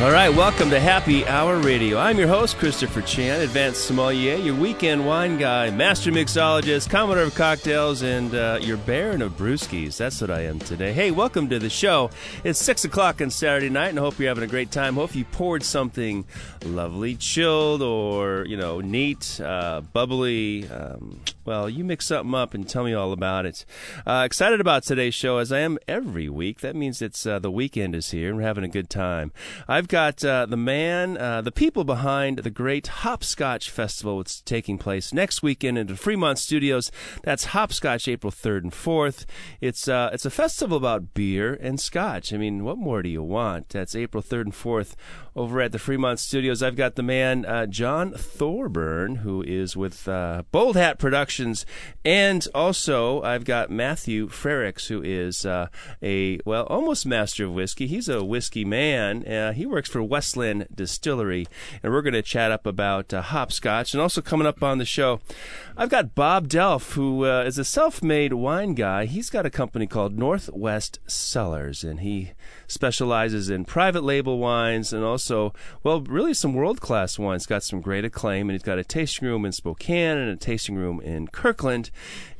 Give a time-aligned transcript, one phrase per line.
[0.00, 1.98] All right, welcome to Happy Hour Radio.
[1.98, 7.34] I'm your host, Christopher Chan, advanced sommelier, your weekend wine guy, master mixologist, commodore of
[7.36, 9.96] cocktails, and uh, your baron of brewskis.
[9.96, 10.92] That's what I am today.
[10.92, 12.10] Hey, welcome to the show.
[12.42, 14.96] It's 6 o'clock on Saturday night, and I hope you're having a great time.
[14.96, 16.26] Hope you poured something
[16.64, 20.68] lovely, chilled, or, you know, neat, uh, bubbly.
[20.68, 23.64] Um, well, you mix something up and tell me all about it.
[24.04, 26.60] Uh, excited about today's show, as I am every week.
[26.60, 29.30] That means it's uh, the weekend is here, and we're having a good time.
[29.68, 34.18] I've I've got uh, the man, uh, the people behind the great Hopscotch Festival.
[34.18, 36.90] It's taking place next weekend in the Fremont Studios.
[37.22, 39.26] That's Hopscotch, April 3rd and 4th.
[39.60, 42.32] It's uh, it's a festival about beer and scotch.
[42.32, 43.68] I mean, what more do you want?
[43.68, 44.94] That's April 3rd and 4th
[45.36, 46.62] over at the Fremont Studios.
[46.62, 51.66] I've got the man, uh, John Thorburn, who is with uh, Bold Hat Productions.
[52.04, 55.68] And also, I've got Matthew Frericks, who is uh,
[56.02, 57.86] a, well, almost master of whiskey.
[57.86, 59.26] He's a whiskey man.
[59.26, 61.46] Uh, he works for Westland Distillery.
[61.82, 63.92] And we're going to chat up about uh, hopscotch.
[63.92, 65.20] And also coming up on the show,
[65.76, 69.06] I've got Bob Delf, who uh, is a self made wine guy.
[69.06, 72.32] He's got a company called Northwest Cellars, and he
[72.68, 75.23] specializes in private label wines and also,
[75.82, 77.46] well, really some world class wines.
[77.46, 80.76] Got some great acclaim, and he's got a tasting room in Spokane and a tasting
[80.76, 81.90] room in Kirkland.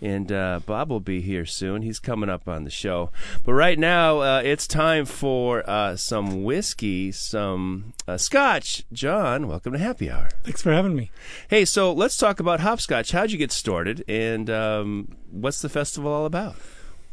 [0.01, 1.83] And uh, Bob will be here soon.
[1.83, 3.11] He's coming up on the show.
[3.45, 8.85] But right now, uh, it's time for uh, some whiskey, some uh, scotch.
[8.93, 10.29] John, welcome to Happy Hour.
[10.43, 11.11] Thanks for having me.
[11.49, 13.13] Hey, so let's talk about hopscotch.
[13.13, 16.57] How'd you get started, and um, what's the festival all about?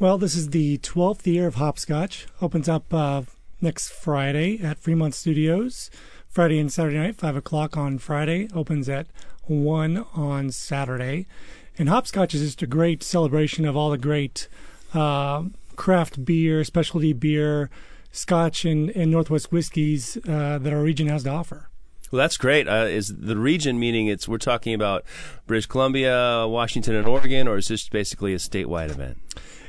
[0.01, 2.25] Well, this is the 12th year of Hopscotch.
[2.41, 3.21] Opens up uh,
[3.61, 5.89] next Friday at Fremont Studios.
[6.27, 8.47] Friday and Saturday night, 5 o'clock on Friday.
[8.53, 9.07] Opens at
[9.45, 11.27] 1 on Saturday.
[11.77, 14.47] And Hopscotch is just a great celebration of all the great
[14.93, 15.43] uh,
[15.75, 17.69] craft beer, specialty beer,
[18.11, 21.69] Scotch, and, and Northwest whiskeys uh, that our region has to offer.
[22.11, 22.67] Well, that's great.
[22.67, 25.05] Uh, is the region meaning it's we're talking about
[25.47, 29.17] British Columbia, Washington, and Oregon, or is this basically a statewide event?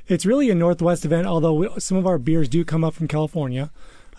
[0.08, 3.08] It's really a Northwest event, although we, some of our beers do come up from
[3.08, 3.70] California.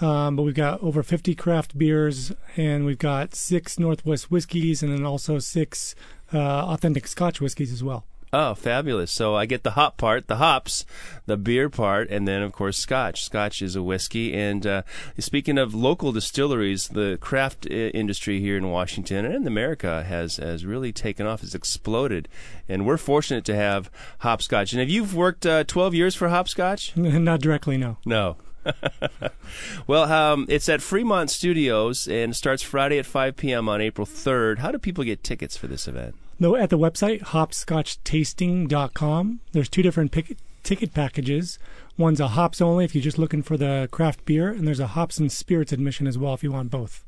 [0.02, 4.92] Um, but we've got over 50 craft beers, and we've got six Northwest whiskeys, and
[4.92, 5.96] then also six
[6.34, 8.06] uh, authentic Scotch whiskeys as well.
[8.34, 9.12] Oh, fabulous.
[9.12, 10.88] So I get the hop part, the hops,
[11.28, 13.24] the beer part, and then, of course, scotch.
[13.24, 14.34] Scotch is a whiskey.
[14.34, 14.82] And uh,
[15.20, 20.66] speaking of local distilleries, the craft industry here in Washington and in America has, has
[20.66, 22.28] really taken off, has exploded.
[22.68, 24.74] And we're fortunate to have hopscotch.
[24.74, 26.94] And have you worked uh, 12 years for hopscotch?
[26.98, 27.98] Not directly, no.
[28.04, 28.38] No.
[29.86, 33.70] well, um, it's at Fremont Studios and starts Friday at 5 p.m.
[33.70, 34.58] on April 3rd.
[34.58, 36.16] How do people get tickets for this event?
[36.44, 39.40] No, at the website hopscotchtasting.com.
[39.54, 41.58] There's two different pick- ticket packages.
[41.98, 44.88] One's a hops only if you're just looking for the craft beer, and there's a
[44.88, 47.06] hops and spirits admission as well if you want both.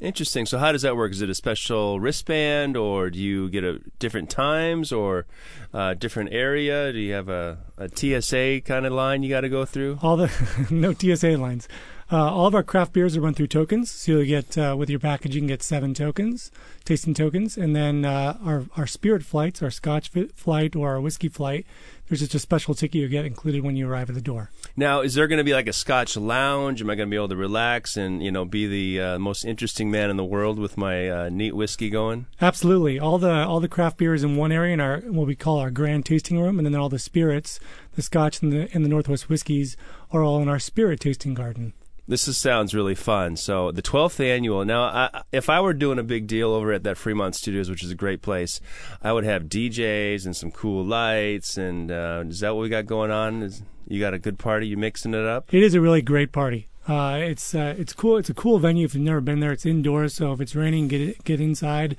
[0.00, 0.46] Interesting.
[0.46, 1.12] So, how does that work?
[1.12, 5.26] Is it a special wristband, or do you get a different times, or
[5.74, 6.90] a different area?
[6.90, 9.98] Do you have a, a TSA kind of line you got to go through?
[10.00, 10.30] All the
[10.70, 11.68] no TSA lines.
[12.10, 13.90] Uh, all of our craft beers are run through tokens.
[13.90, 16.50] So you'll get uh, with your package, you can get seven tokens,
[16.84, 21.00] tasting tokens, and then uh, our our spirit flights, our Scotch fi- flight or our
[21.00, 21.66] whiskey flight.
[22.08, 24.50] There's just a special ticket you get included when you arrive at the door.
[24.74, 26.80] Now, is there going to be like a Scotch lounge?
[26.80, 29.44] Am I going to be able to relax and you know be the uh, most
[29.44, 32.26] interesting man in the world with my uh, neat whiskey going?
[32.40, 32.98] Absolutely.
[32.98, 35.70] All the all the craft beers in one area in our what we call our
[35.70, 37.60] grand tasting room, and then all the spirits,
[37.96, 39.76] the Scotch and the and the Northwest whiskeys
[40.10, 41.74] are all in our spirit tasting garden.
[42.08, 43.36] This is, sounds really fun.
[43.36, 44.64] So the 12th annual.
[44.64, 47.84] Now, I, if I were doing a big deal over at that Fremont Studios, which
[47.84, 48.62] is a great place,
[49.02, 51.58] I would have DJs and some cool lights.
[51.58, 53.42] And uh, is that what we got going on?
[53.42, 54.66] Is, you got a good party?
[54.68, 55.52] You mixing it up?
[55.52, 56.68] It is a really great party.
[56.88, 58.16] Uh, it's uh, it's cool.
[58.16, 58.86] It's a cool venue.
[58.86, 60.14] If you've never been there, it's indoors.
[60.14, 61.94] So if it's raining, get get inside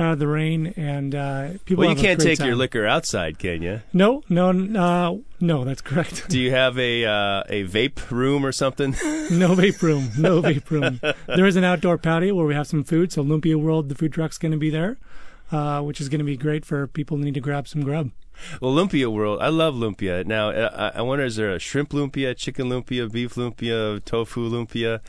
[0.00, 1.82] out of the rain, and uh, people.
[1.84, 3.82] Well, you can't take your liquor outside, can you?
[3.92, 5.64] No, no, uh, no.
[5.64, 6.28] That's correct.
[6.28, 8.90] Do you have a uh, a vape room or something?
[9.30, 10.10] no vape room.
[10.18, 11.00] No vape room.
[11.26, 13.12] There is an outdoor patio where we have some food.
[13.12, 14.98] So Lumpia World, the food truck's going to be there,
[15.52, 18.10] uh, which is going to be great for people who need to grab some grub.
[18.60, 19.40] Well, lumpia world.
[19.42, 20.24] I love lumpia.
[20.24, 25.00] Now, I I wonder, is there a shrimp lumpia, chicken lumpia, beef lumpia, tofu lumpia?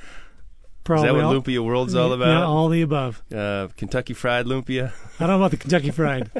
[0.83, 2.43] Probably Is that what Lumpia World's all Yeah, about?
[2.43, 3.21] all the above.
[3.33, 4.93] uh, Kentucky Fried Lumpia.
[5.19, 6.31] I don't know about the Kentucky Fried.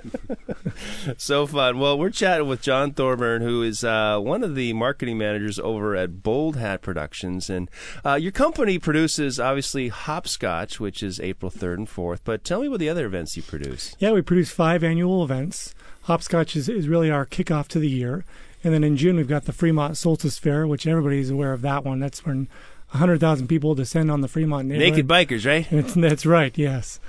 [1.17, 1.77] so fun.
[1.79, 5.95] Well, we're chatting with John Thorburn, who is uh, one of the marketing managers over
[5.95, 7.49] at Bold Hat Productions.
[7.49, 7.69] And
[8.05, 12.19] uh, your company produces, obviously, Hopscotch, which is April 3rd and 4th.
[12.23, 13.95] But tell me what the other events you produce.
[13.99, 15.75] yeah, we produce five annual events.
[16.03, 18.25] Hopscotch is, is really our kickoff to the year.
[18.63, 21.83] And then in June, we've got the Fremont Solstice Fair, which everybody's aware of that
[21.83, 21.99] one.
[21.99, 22.47] That's when
[22.91, 24.93] 100,000 people descend on the Fremont neighborhood.
[24.93, 25.67] Naked bikers, right?
[25.71, 26.99] That's, that's right, yes.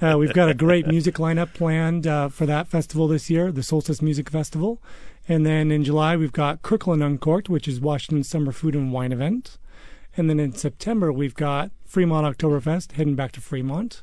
[0.00, 3.62] Uh, we've got a great music lineup planned uh, for that festival this year, the
[3.62, 4.80] Solstice Music Festival.
[5.28, 9.12] And then in July, we've got Kirkland Uncorked, which is Washington's summer food and wine
[9.12, 9.58] event.
[10.16, 14.02] And then in September, we've got Fremont Oktoberfest, heading back to Fremont,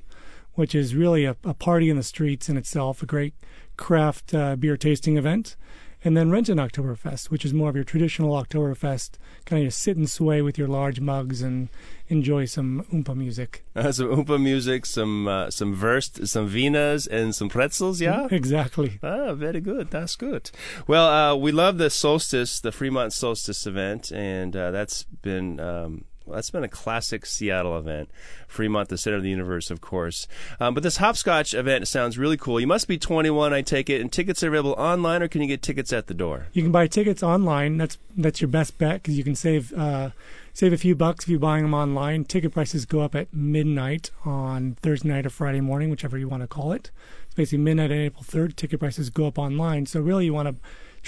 [0.53, 3.33] which is really a, a party in the streets in itself, a great
[3.75, 5.55] craft uh, beer tasting event.
[6.07, 9.97] And then Renton Oktoberfest, which is more of your traditional Oktoberfest, kind of just sit
[9.97, 11.67] and sway with your large mugs and
[12.07, 13.65] enjoy some Oompa music.
[13.77, 18.27] Uh, some Oompa music, some uh, some Wurst, some Wieners, and some pretzels, yeah?
[18.31, 18.99] Exactly.
[19.03, 19.91] Ah, very good.
[19.91, 20.49] That's good.
[20.87, 26.05] Well, uh, we love the solstice, the Fremont Solstice event, and uh, that's been um,
[26.29, 28.09] that's been a classic Seattle event.
[28.47, 30.27] Fremont, the center of the universe, of course.
[30.59, 32.59] Um, but this hopscotch event sounds really cool.
[32.59, 35.47] You must be 21, I take it, and tickets are available online, or can you
[35.47, 36.47] get tickets at the door?
[36.53, 37.77] You can buy tickets online.
[37.77, 40.09] That's that's your best bet because you can save uh,
[40.53, 42.25] save a few bucks if you're buying them online.
[42.25, 46.41] Ticket prices go up at midnight on Thursday night or Friday morning, whichever you want
[46.41, 46.91] to call it.
[47.25, 48.55] It's basically midnight on April 3rd.
[48.55, 49.85] Ticket prices go up online.
[49.85, 50.55] So really, you want to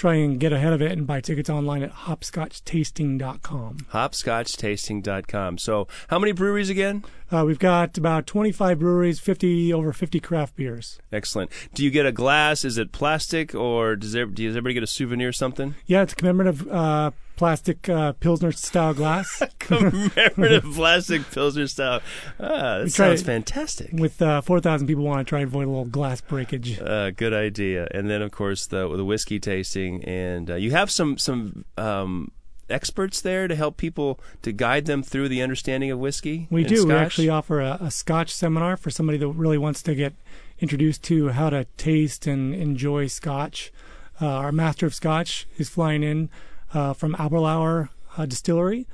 [0.00, 3.76] try and get ahead of it and buy tickets online at hopscotchtasting.com.
[3.92, 5.58] Hopscotchtasting.com.
[5.58, 7.04] So, how many breweries again?
[7.30, 10.98] Uh, we've got about 25 breweries, 50 over 50 craft beers.
[11.12, 11.50] Excellent.
[11.74, 12.64] Do you get a glass?
[12.64, 15.74] Is it plastic, or does, there, does everybody get a souvenir or something?
[15.86, 17.10] Yeah, it's commemorative uh,
[17.40, 19.42] plastic uh, Pilsner style glass.
[19.58, 22.02] Commemorative plastic Pilsner style.
[22.38, 23.94] Ah, that We sounds fantastic.
[23.94, 26.78] With uh, 4,000 people want to try and avoid a little glass breakage.
[26.78, 27.88] Uh, good idea.
[27.92, 32.30] And then, of course, the the whiskey tasting, and uh, you have some some um,
[32.68, 36.46] experts there to help people to guide them through the understanding of whiskey.
[36.50, 36.86] We do.
[36.86, 40.12] We actually offer a, a Scotch seminar for somebody that really wants to get
[40.58, 43.72] introduced to how to taste and enjoy Scotch.
[44.20, 46.28] Uh, our master of Scotch is flying in
[46.74, 48.86] uh, from Aberlour uh, Distillery,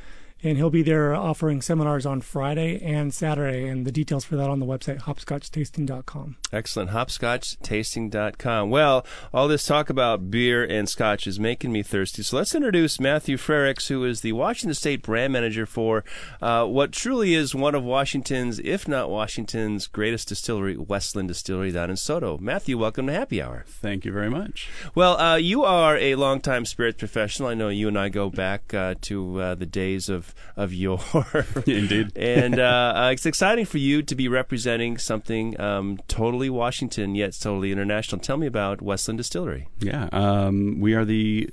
[0.47, 3.67] and he'll be there offering seminars on Friday and Saturday.
[3.67, 6.37] And the details for that on the website hopscotchtasting.com.
[6.53, 6.91] Excellent.
[6.91, 8.71] Hopscotchtasting.com.
[8.71, 9.05] Well,
[9.35, 12.23] all this talk about beer and scotch is making me thirsty.
[12.23, 16.05] So let's introduce Matthew Frericks, who is the Washington State brand manager for
[16.41, 21.91] uh, what truly is one of Washington's, if not Washington's, greatest distillery, Westland Distillery down
[21.91, 22.39] in SoDo.
[22.39, 23.65] Matthew, welcome to Happy Hour.
[23.67, 24.69] Thank you very much.
[24.95, 27.49] Well, uh, you are a longtime spirits professional.
[27.49, 31.47] I know you and I go back uh, to uh, the days of, of yore.
[31.67, 32.17] Indeed.
[32.17, 32.63] and uh,
[32.97, 38.21] uh, it's exciting for you to be representing something um, totally Washington yet totally international.
[38.21, 39.69] Tell me about Westland Distillery.
[39.81, 41.51] Yeah, um, we are the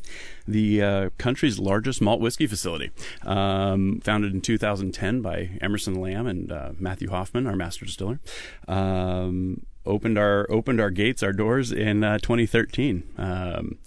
[0.48, 2.92] the uh, country's largest malt whiskey facility,
[3.24, 8.20] um, founded in 2010 by Emerson Lamb and uh, Matthew Hoffman, our master distiller.
[8.68, 13.04] Um, opened our opened our gates, our doors in uh, 2013.
[13.18, 13.78] Um,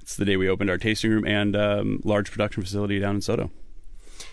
[0.00, 3.20] it's the day we opened our tasting room and um, large production facility down in
[3.20, 3.50] SoDo.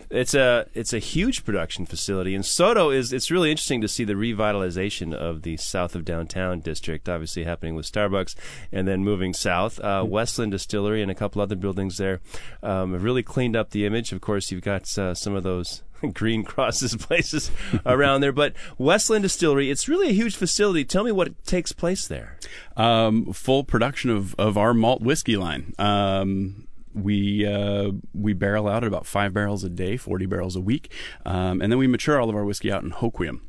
[0.09, 3.12] It's a it's a huge production facility, and SoDo is.
[3.12, 7.09] It's really interesting to see the revitalization of the south of downtown district.
[7.09, 8.35] Obviously, happening with Starbucks,
[8.71, 9.80] and then moving south.
[9.80, 12.21] Uh, Westland Distillery and a couple other buildings there
[12.64, 14.14] um, have really cleaned up the image.
[14.14, 15.83] Of course, you've got uh, some of those.
[16.14, 17.49] Green crosses places
[17.83, 20.85] around there, but Westland Distillery, it's really a huge facility.
[20.85, 22.37] Tell me what takes place there.
[22.76, 25.73] um, full production of, of our malt whiskey line.
[25.80, 30.61] Um, we uh, we barrel out at about five barrels a day, forty barrels a
[30.61, 30.92] week,
[31.25, 33.42] um, and then we mature all of our whiskey out in Hoquiam.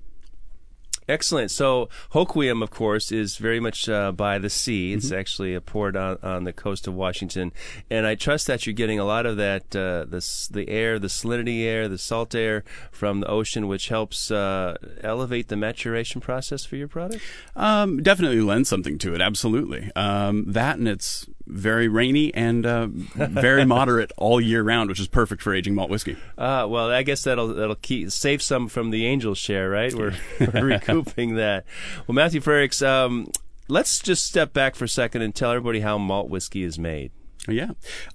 [1.09, 1.51] Excellent.
[1.51, 4.93] So Hoquiam, of course, is very much uh, by the sea.
[4.93, 7.53] It's actually a port on, on the coast of Washington,
[7.91, 11.09] and I trust that you're getting a lot of that uh, the the air, the
[11.09, 16.65] salinity air, the salt air from the ocean, which helps uh, elevate the maturation process
[16.65, 17.23] for your product.
[17.57, 19.21] Um, definitely lends something to it.
[19.21, 19.91] Absolutely.
[19.97, 25.09] Um, that and it's very rainy and uh, very moderate all year round, which is
[25.09, 26.17] perfect for aging malt whiskey.
[26.37, 29.93] Uh, well, I guess that'll that'll keep save some from the angel share, right?
[29.93, 31.65] We're, we're that.
[32.07, 33.31] Well, Matthew Frericks, um,
[33.69, 37.13] let's just step back for a second and tell everybody how malt whiskey is made.
[37.47, 37.71] Yeah.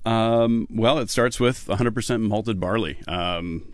[0.05, 2.99] Um, well, it starts with 100% malted barley.
[3.07, 3.72] Um,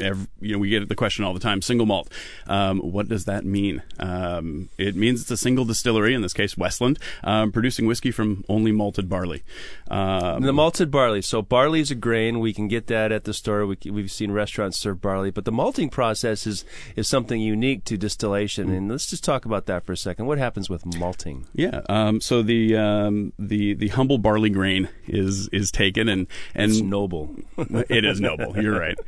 [0.00, 2.10] every, you know, we get the question all the time: single malt.
[2.46, 3.82] Um, what does that mean?
[3.98, 8.44] Um, it means it's a single distillery, in this case, Westland, um, producing whiskey from
[8.48, 9.42] only malted barley.
[9.90, 11.22] Um, the malted barley.
[11.22, 12.40] So barley is a grain.
[12.40, 13.66] We can get that at the store.
[13.66, 16.64] We, we've seen restaurants serve barley, but the malting process is
[16.96, 18.70] is something unique to distillation.
[18.70, 20.26] And let's just talk about that for a second.
[20.26, 21.46] What happens with malting?
[21.54, 21.80] Yeah.
[21.88, 26.80] Um, so the um, the the humble barley grain is is taken and and It's
[26.80, 27.36] noble.
[27.58, 28.60] it is noble.
[28.60, 28.98] You're right.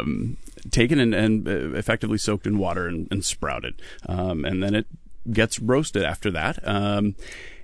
[0.00, 0.36] Um,
[0.70, 4.86] taken and, and uh, effectively soaked in water and, and sprouted, um, and then it
[5.32, 6.58] gets roasted after that.
[6.66, 7.14] Um,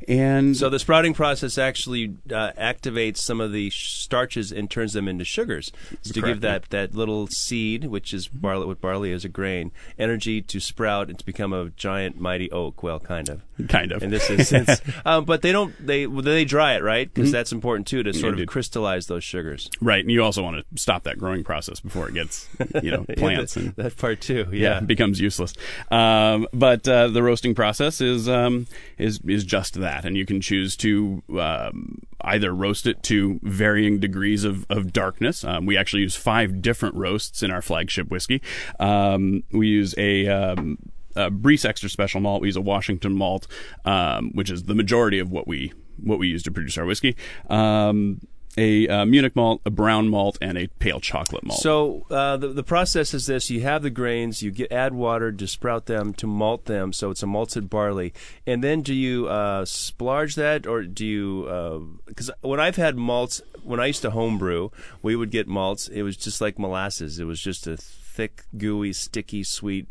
[0.09, 5.09] and So the sprouting process actually uh, activates some of the starches and turns them
[5.09, 5.73] into sugars
[6.05, 9.73] to Correct, give that, that little seed, which is barley, what barley is a grain,
[9.99, 12.83] energy to sprout and to become a giant mighty oak.
[12.83, 13.43] Well, kind of.
[13.69, 15.75] kind of In this instance, um, but they don't.
[15.85, 19.25] They well, they dry it right because that's important too to sort of crystallize those
[19.25, 19.71] sugars.
[19.81, 22.49] right, and you also want to stop that growing process before it gets
[22.83, 24.47] you know Yeah, plants that, and that part too.
[24.53, 24.81] yeah, Yeah.
[24.81, 25.55] becomes useless.
[25.91, 28.67] Um, but uh, the roasting process is um,
[28.99, 33.99] is is just that, and you can choose to um, either roast it to varying
[33.99, 35.45] degrees of, of darkness.
[35.45, 38.41] Um, we actually use five different roasts in our flagship whiskey.
[38.81, 40.79] Um, we use a um,
[41.17, 42.43] uh, Briess Extra Special Malt.
[42.43, 43.47] We use a Washington Malt,
[43.85, 45.73] um, which is the majority of what we
[46.03, 47.17] what we use to produce our whiskey.
[47.49, 48.21] Um,
[48.57, 51.61] a uh, Munich malt, a brown malt, and a pale chocolate malt.
[51.61, 55.33] So uh, the the process is this: you have the grains, you get add water
[55.33, 58.13] to sprout them, to malt them, so it's a malted barley,
[58.47, 61.99] and then do you uh, splurge that, or do you?
[62.07, 64.71] Because when I've had malts, when I used to homebrew,
[65.03, 65.89] we would get malts.
[65.89, 67.19] It was just like molasses.
[67.19, 69.91] It was just a thick, gooey, sticky, sweet.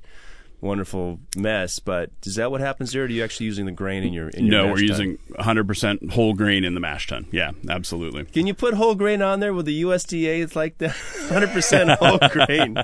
[0.61, 3.01] Wonderful mess, but is that what happens there?
[3.01, 4.29] Or are you actually using the grain in your?
[4.29, 4.87] In your no, we're tun?
[4.87, 7.25] using 100% whole grain in the mash tun.
[7.31, 8.25] Yeah, absolutely.
[8.25, 10.43] Can you put whole grain on there with the USDA?
[10.43, 10.87] It's like the
[11.29, 12.77] 100% whole grain.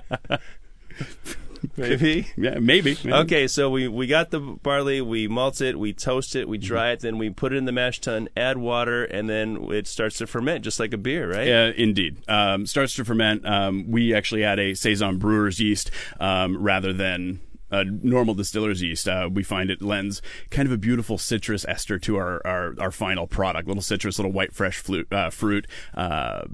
[1.75, 2.27] Maybe.
[2.35, 2.97] Yeah, maybe.
[3.03, 3.13] maybe.
[3.13, 6.91] Okay, so we, we got the barley, we malt it, we toast it, we dry
[6.91, 10.17] it, then we put it in the mash tun, add water, and then it starts
[10.17, 11.47] to ferment just like a beer, right?
[11.47, 12.17] Yeah, indeed.
[12.29, 13.45] Um, starts to ferment.
[13.45, 17.39] Um, we actually add a saison brewer's yeast um, rather than
[17.71, 19.07] a normal distiller's yeast.
[19.07, 22.91] Uh, we find it lends kind of a beautiful citrus ester to our, our, our
[22.91, 23.67] final product.
[23.67, 26.45] Little citrus, little white fresh fruit, uh, fruit uh, uh,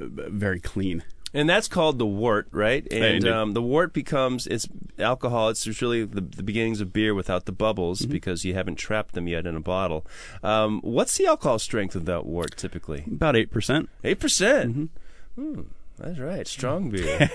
[0.00, 1.04] very clean.
[1.34, 2.90] And that's called the wort, right?
[2.90, 4.66] And um, the wort becomes it's
[4.98, 5.50] alcohol.
[5.50, 8.12] It's really the, the beginnings of beer without the bubbles Mm-hmm.
[8.12, 10.06] because you haven't trapped them yet in a bottle.
[10.42, 13.04] Um, what's the alcohol strength of that wort typically?
[13.06, 13.88] About 8%.
[14.04, 14.72] Eight percent.
[15.36, 15.52] Mm-hmm.
[15.54, 15.60] Hmm,
[15.98, 17.28] that's right, strong beer.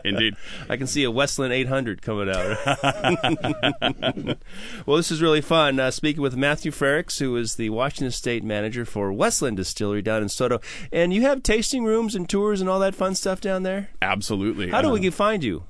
[0.04, 0.34] indeed.
[0.68, 2.56] I can see a Westland 800 coming out.
[4.86, 5.78] well, this is really fun.
[5.80, 10.22] Uh, speaking with Matthew Frericks, who is the Washington State manager for Westland Distillery down
[10.22, 10.62] in SoDo,
[10.92, 13.88] and you have tasting rooms and tours and all that fun stuff down there.
[14.02, 14.70] Absolutely.
[14.70, 15.64] How do Uh, we find you?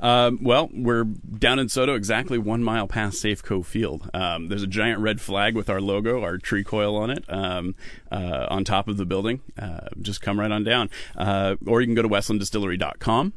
[0.00, 4.10] Um, well, we're down in SoDo, exactly one mile past Safeco Field.
[4.14, 7.74] Um, there's a giant red flag with our logo, our tree coil on it, um,
[8.10, 9.40] uh, on top of the building.
[9.58, 10.90] Uh, just come right on down.
[11.16, 13.32] Uh, or you can go to westlanddistillery.com.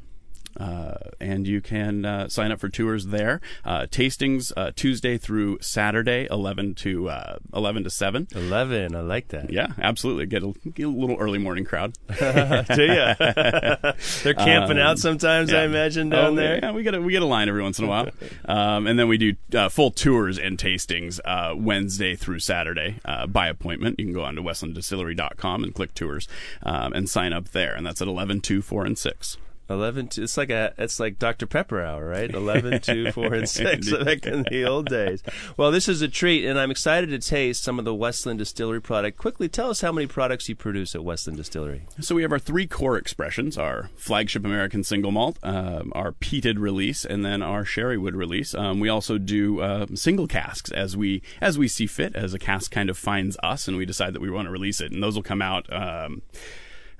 [0.59, 3.39] Uh, and you can uh, sign up for tours there.
[3.63, 8.27] Uh, tastings uh, Tuesday through Saturday, eleven to uh, eleven to seven.
[8.33, 8.95] 11.
[8.95, 9.51] I like that.
[9.51, 10.25] Yeah, absolutely.
[10.25, 11.93] Get a, get a little early morning crowd.
[12.07, 13.13] do you?
[14.23, 16.59] They're camping out sometimes, I Um, imagine, down Oh, there.
[16.61, 18.09] Yeah, we get a, we get a line every once in a while,
[18.45, 23.27] um, and then we do uh, full tours and tastings uh, Wednesday through Saturday uh,
[23.27, 23.99] by appointment.
[23.99, 26.27] You can go on to westlanddistillery.com and click tours
[26.63, 29.37] um, and sign up there, and that's at 11, 2, 4, and 6.
[29.69, 32.29] Eleven to it's like a it's like Dr Pepper hour, right?
[32.29, 35.21] Eleven, two, four, and six, back in the old days.
[35.57, 38.81] Well, this is a treat, and I'm excited to taste some of the Westland Distillery
[38.81, 39.17] product.
[39.17, 41.83] Quickly, tell us how many products you produce at Westland Distillery.
[41.99, 46.59] So we have our three core expressions: our flagship American single malt, um, our peated
[46.59, 48.55] release, and then our sherrywood release.
[48.55, 52.39] Um, we also do uh, single casks as we as we see fit, as a
[52.39, 55.03] cask kind of finds us, and we decide that we want to release it, and
[55.03, 55.71] those will come out.
[55.71, 56.21] Um,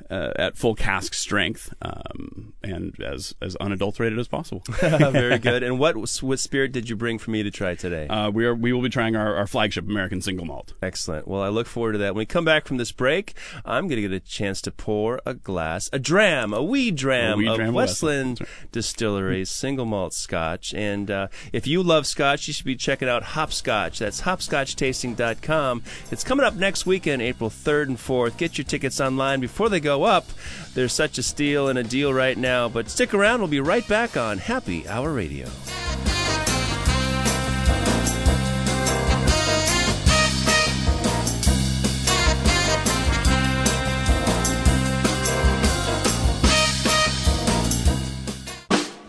[0.09, 4.63] uh, at full cask strength um, and as as unadulterated as possible.
[4.79, 5.63] Very good.
[5.63, 8.07] And what what spirit did you bring for me to try today?
[8.07, 10.73] Uh, we are we will be trying our, our flagship American single malt.
[10.81, 11.27] Excellent.
[11.27, 12.15] Well, I look forward to that.
[12.15, 13.33] When we come back from this break,
[13.65, 17.33] I'm going to get a chance to pour a glass, a dram, a wee dram,
[17.33, 18.39] A wee of dram of Westland Westland.
[18.71, 20.73] Distillery's single malt scotch.
[20.73, 23.99] And uh, if you love scotch, you should be checking out Hopscotch.
[23.99, 25.83] That's hopscotchtasting.com.
[26.11, 28.37] It's coming up next weekend, April 3rd and 4th.
[28.37, 30.25] Get your tickets online before they go up.
[30.73, 32.69] There's such a steal and a deal right now.
[32.69, 33.39] But stick around.
[33.39, 35.47] We'll be right back on Happy Hour Radio.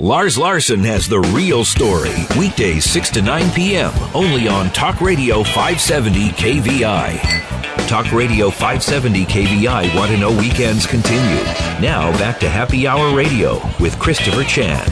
[0.01, 2.15] Lars Larson has the real story.
[2.39, 3.93] Weekdays 6 to 9 p.m.
[4.15, 7.89] only on Talk Radio 570 KVI.
[7.89, 11.43] Talk Radio 570 KVI Want to Know Weekends continue.
[11.81, 14.87] Now back to Happy Hour Radio with Christopher Chan.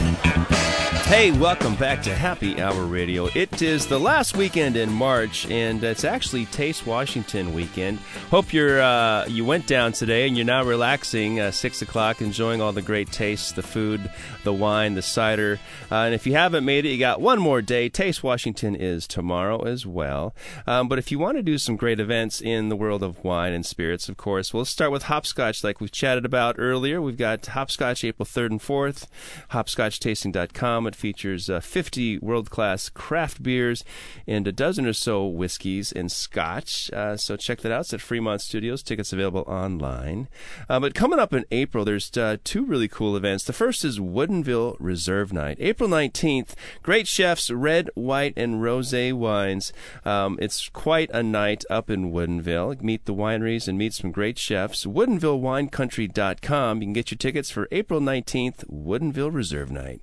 [1.07, 3.29] Hey, welcome back to Happy Hour Radio.
[3.33, 7.99] It is the last weekend in March, and it's actually Taste Washington weekend.
[8.29, 11.39] Hope you're uh, you went down today and you're now relaxing.
[11.39, 14.11] Uh, Six o'clock, enjoying all the great tastes, the food,
[14.43, 15.61] the wine, the cider.
[15.89, 17.87] Uh, and if you haven't made it, you got one more day.
[17.87, 20.35] Taste Washington is tomorrow as well.
[20.67, 23.53] Um, but if you want to do some great events in the world of wine
[23.53, 27.01] and spirits, of course, we'll start with hopscotch, like we've chatted about earlier.
[27.01, 29.09] We've got hopscotch April third and fourth.
[29.51, 30.85] Hopscotchtasting.com.
[30.85, 33.83] It features uh, 50 world class craft beers
[34.27, 36.91] and a dozen or so whiskeys and scotch.
[36.91, 37.81] Uh, so check that out.
[37.81, 38.83] It's at Fremont Studios.
[38.83, 40.27] Tickets available online.
[40.67, 43.43] Uh, but coming up in April, there's two really cool events.
[43.43, 46.53] The first is Woodinville Reserve Night, April 19th.
[46.83, 49.73] Great chefs, red, white, and rose wines.
[50.05, 52.81] Um, it's quite a night up in Woodinville.
[52.81, 54.85] Meet the wineries and meet some great chefs.
[54.85, 56.81] WoodinvilleWineCountry.com.
[56.81, 60.01] You can get your tickets for April 19th, Woodinville Reserve Night.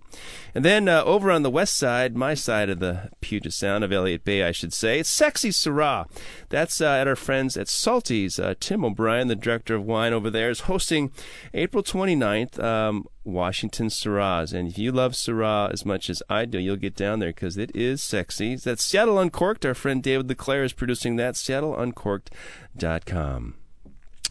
[0.54, 3.92] And then uh, over on the west side, my side of the Puget Sound of
[3.92, 6.08] Elliott Bay, I should say, it's Sexy Syrah.
[6.48, 8.38] That's uh, at our friends at Salty's.
[8.38, 11.10] Uh, Tim O'Brien, the director of wine over there, is hosting
[11.52, 12.62] April 29th.
[12.62, 14.52] Um, Washington Syrahs.
[14.52, 17.56] And if you love Syrah as much as I do, you'll get down there because
[17.56, 18.56] it is sexy.
[18.56, 19.64] That's Seattle Uncorked.
[19.64, 21.34] Our friend David LeClaire is producing that.
[21.34, 23.54] SeattleUncorked.com.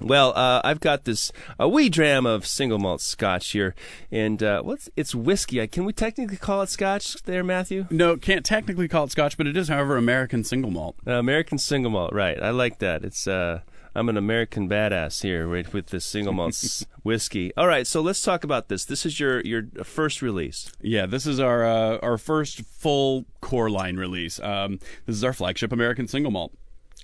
[0.02, 3.76] Well, uh, I've got this a wee dram of single malt Scotch here,
[4.12, 5.66] and uh, what's it's whiskey.
[5.68, 7.86] Can we technically call it Scotch, there, Matthew?
[7.90, 10.96] No, can't technically call it Scotch, but it is, however, American single malt.
[11.06, 12.42] Uh, American single malt, right?
[12.42, 13.06] I like that.
[13.06, 13.62] It's uh,
[13.96, 17.54] I'm an American badass here, right, with this single malt whiskey.
[17.56, 18.86] All right, so let's talk about this.
[18.86, 20.72] This is your your first release.
[20.82, 24.40] Yeah, this is our uh, our first full core line release.
[24.40, 26.54] Um, this is our flagship American single malt.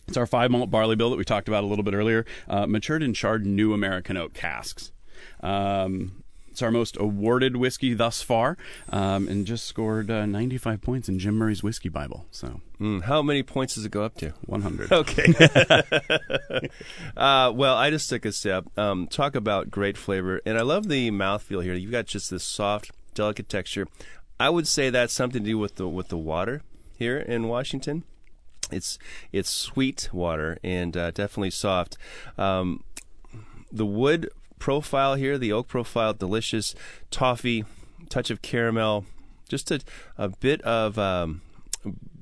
[0.10, 2.66] It's our five malt barley bill that we talked about a little bit earlier, uh,
[2.66, 4.92] matured in charred new American oak casks.
[5.42, 8.58] Um, it's our most awarded whiskey thus far,
[8.90, 12.26] um, and just scored uh, 95 points in Jim Murray's Whiskey Bible.
[12.32, 14.34] So, mm, how many points does it go up to?
[14.48, 14.92] 100.
[14.92, 15.32] Okay.
[17.16, 18.66] uh, well, I just took a sip.
[18.80, 21.76] Um, talk about great flavor, and I love the mouthfeel here.
[21.76, 23.88] You've got just this soft, delicate texture.
[24.40, 26.64] I would say that's something to do with the with the water
[26.98, 28.06] here in Washington.
[28.72, 28.98] It's
[29.32, 31.98] it's sweet water and uh, definitely soft.
[32.38, 32.84] Um,
[33.72, 36.76] the wood profile here, the oak profile, delicious
[37.12, 37.66] toffee,
[38.10, 39.06] touch of caramel,
[39.48, 39.80] just a
[40.18, 41.42] a bit of um,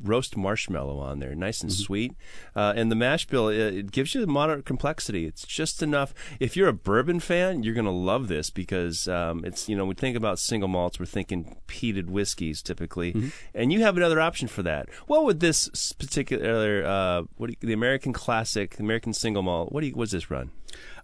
[0.03, 1.81] roast marshmallow on there, nice and mm-hmm.
[1.81, 2.15] sweet.
[2.55, 5.25] Uh, and the mash bill, it, it, gives you moderate complexity.
[5.25, 6.13] It's just enough.
[6.39, 9.85] If you're a bourbon fan, you're going to love this because um, it's, you know,
[9.85, 13.13] we think about single malts, we're thinking peated whiskeys typically.
[13.13, 13.27] Mm-hmm.
[13.53, 14.89] And you have another option for that.
[15.07, 19.81] What would this particular, uh, what you, the American classic, the American single malt, what,
[19.81, 20.51] do you, what does this run?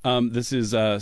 [0.06, 1.00] Um, this is uh,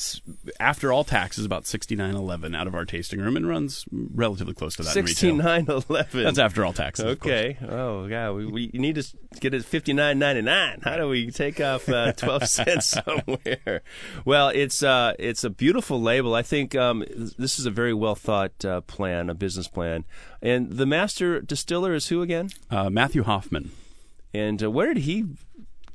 [0.60, 4.54] after all taxes about sixty nine eleven out of our tasting room and runs relatively
[4.54, 4.92] close to that.
[4.94, 6.24] Sixty nine eleven.
[6.24, 7.06] That's after all taxes.
[7.06, 7.58] Okay.
[7.68, 9.04] Oh yeah, we, we need to
[9.40, 10.82] get it fifty nine ninety nine.
[10.84, 13.82] How do we take off uh, twelve cents somewhere?
[14.24, 16.36] Well, it's uh, it's a beautiful label.
[16.36, 17.04] I think um,
[17.40, 20.06] this is a very well thought uh, plan, a business plan.
[20.44, 22.50] And the master distiller is who again?
[22.70, 23.72] Uh, Matthew Hoffman.
[24.32, 25.26] And uh, where did he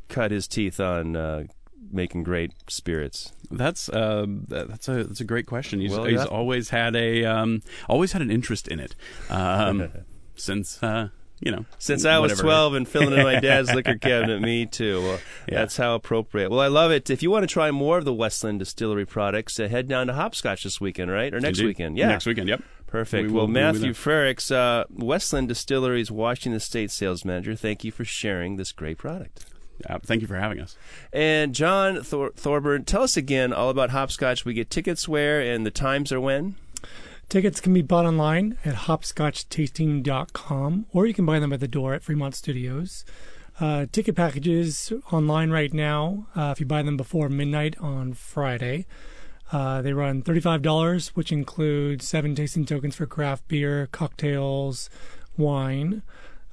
[0.09, 1.49] cut his teeth on
[1.91, 3.33] making great spirits?
[3.51, 5.81] That's uh, that's a that's a great question.
[5.81, 8.95] He's, well, he's always had a um, always had an interest in it
[9.31, 9.91] um,
[10.35, 10.83] since.
[10.83, 14.65] Uh, you know, since I was 12 and filling in my dad's liquor cabinet, me
[14.65, 15.03] too.
[15.03, 15.59] Well, yeah.
[15.59, 16.51] That's how appropriate.
[16.51, 17.11] Well, I love it.
[17.11, 20.15] If you want to try more of the Westland Distillery products, uh, head down to
[20.15, 21.35] Hopscotch this weekend, right?
[21.35, 21.67] Or next Indeed.
[21.67, 21.99] weekend?
[21.99, 22.09] Yeah.
[22.09, 22.63] Next weekend, yep.
[22.87, 23.29] Perfect.
[23.29, 28.57] We well, Matthew Frericks, uh, Westland Distillery's Washington State sales manager, thank you for sharing
[28.57, 29.45] this great product.
[29.89, 30.77] Uh, thank you for having us.
[31.13, 34.45] And John Thor- Thorburn, tell us again all about Hopscotch.
[34.45, 36.57] We get tickets where and the times are when?
[37.29, 41.95] Tickets can be bought online at hopscotchtasting.com or you can buy them at the door
[41.95, 43.05] at Fremont Studios.
[43.59, 48.87] Uh, ticket packages online right now, uh, if you buy them before midnight on Friday.
[49.51, 54.91] Uh, they run $35, which includes seven tasting tokens for craft beer, cocktails,
[55.37, 56.03] wine.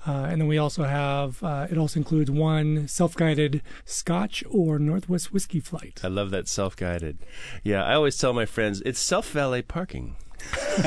[0.06, 4.78] Uh, and then we also have, uh, it also includes one self guided Scotch or
[4.80, 6.02] Northwest whiskey flight.
[6.04, 7.20] I love that self guided.
[7.64, 10.16] Yeah, I always tell my friends it's self valet parking.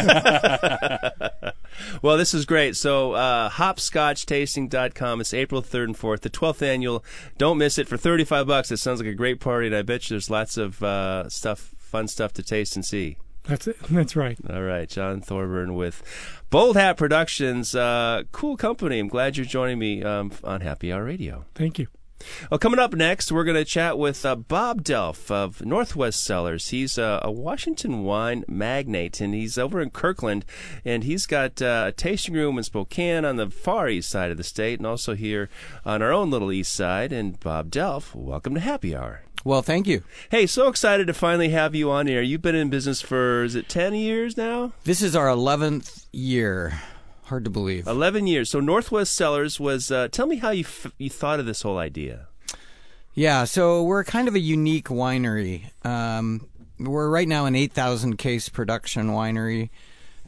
[2.02, 2.76] well, this is great.
[2.76, 5.20] So, uh, hopscotchtasting.com.
[5.20, 7.05] It's April 3rd and 4th, the 12th annual.
[7.38, 8.70] Don't miss it for 35 bucks.
[8.70, 11.74] It sounds like a great party, and I bet you there's lots of uh, stuff,
[11.79, 13.16] fun stuff to taste and see.
[13.47, 13.79] That's it.
[13.91, 14.39] That's right.
[14.49, 16.03] All right, John Thorburn with
[16.51, 17.75] Bold Hat Productions.
[17.75, 18.99] Uh, cool company.
[18.99, 21.45] I'm glad you're joining me um, on Happy Hour Radio.
[21.55, 21.89] Thank you.
[22.51, 26.69] Well, coming up next, we're going to chat with uh, Bob Delf of Northwest Cellars.
[26.69, 30.45] He's uh, a Washington wine magnate, and he's over in Kirkland,
[30.85, 34.39] and he's got uh, a tasting room in Spokane on the far east side of
[34.39, 35.49] the state, and also here
[35.85, 37.13] on our own little east side.
[37.13, 39.26] And Bob Delf, welcome to Happy Hour.
[39.47, 40.03] Well, thank you.
[40.29, 42.21] Hey, so excited to finally have you on here.
[42.21, 44.73] You've been in business for is it ten years now?
[44.83, 46.81] This is our 11th year.
[47.27, 47.87] Hard to believe.
[47.87, 48.51] Eleven years.
[48.51, 49.93] So Northwest Cellars was.
[49.93, 52.27] Uh, tell me how you f- you thought of this whole idea.
[53.15, 55.71] Yeah, so we're kind of a unique winery.
[55.87, 56.49] Um,
[56.81, 59.71] we're right now an 8,000 case production winery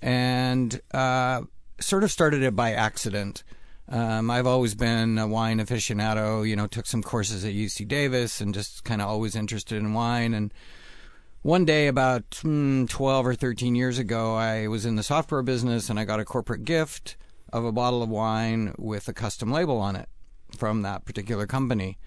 [0.01, 1.43] and uh,
[1.81, 3.43] sort of started it by accident.
[3.90, 8.40] Um, I've always been a wine aficionado, you know, took some courses at UC Davis
[8.40, 10.35] and just kind of always interested in wine.
[10.35, 10.53] And
[11.42, 15.88] one day, about mm, 12 or 13 years ago, I was in the software business
[15.88, 17.16] and I got a corporate gift
[17.51, 20.09] of a bottle of wine with a custom label on it
[20.57, 21.98] from that particular company.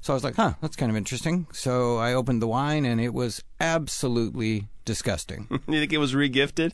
[0.00, 1.46] So I was like, huh, that's kind of interesting.
[1.52, 5.46] So I opened the wine and it was absolutely disgusting.
[5.50, 6.72] you think it was regifted?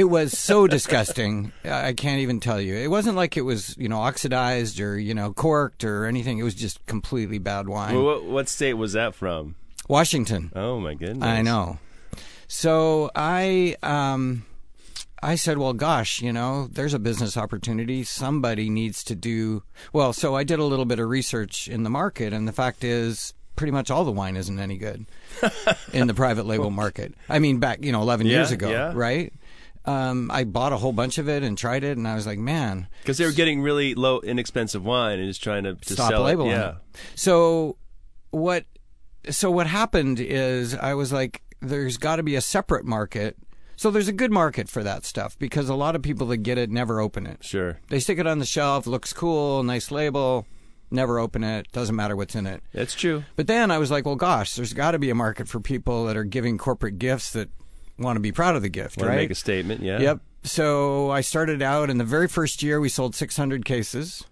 [0.00, 1.52] It was so disgusting.
[1.62, 2.74] I can't even tell you.
[2.74, 6.38] It wasn't like it was, you know, oxidized or, you know, corked or anything.
[6.38, 7.94] It was just completely bad wine.
[7.94, 9.56] Well, what, what state was that from?
[9.88, 10.52] Washington.
[10.56, 11.22] Oh my goodness!
[11.22, 11.80] I know.
[12.48, 14.46] So I um,
[15.22, 18.02] I said, well, gosh, you know, there's a business opportunity.
[18.02, 20.14] Somebody needs to do well.
[20.14, 23.34] So I did a little bit of research in the market, and the fact is,
[23.54, 25.04] pretty much all the wine isn't any good
[25.92, 27.12] in the private label market.
[27.28, 28.92] I mean, back you know, 11 Yeah, years ago, yeah.
[28.94, 29.32] right?
[29.86, 32.38] Um, I bought a whole bunch of it and tried it, and I was like,
[32.38, 36.10] man, Because they were getting really low, inexpensive wine and just trying to, to stop
[36.10, 36.54] sell labeling it.
[36.54, 36.56] it.
[36.56, 36.74] Yeah.
[37.14, 37.76] So
[38.30, 38.64] what
[39.28, 43.36] so what happened is I was like there's got to be a separate market.
[43.76, 46.58] So there's a good market for that stuff because a lot of people that get
[46.58, 47.42] it never open it.
[47.42, 47.80] Sure.
[47.88, 50.46] They stick it on the shelf, looks cool, nice label,
[50.90, 52.62] never open it, doesn't matter what's in it.
[52.74, 53.24] That's true.
[53.36, 56.04] But then I was like, well gosh, there's got to be a market for people
[56.06, 57.48] that are giving corporate gifts that
[58.00, 59.14] want to be proud of the gift, Want right?
[59.16, 59.82] to make a statement?
[59.82, 60.00] Yeah.
[60.00, 60.20] Yep.
[60.42, 64.24] So I started out, in the very first year, we sold 600 cases.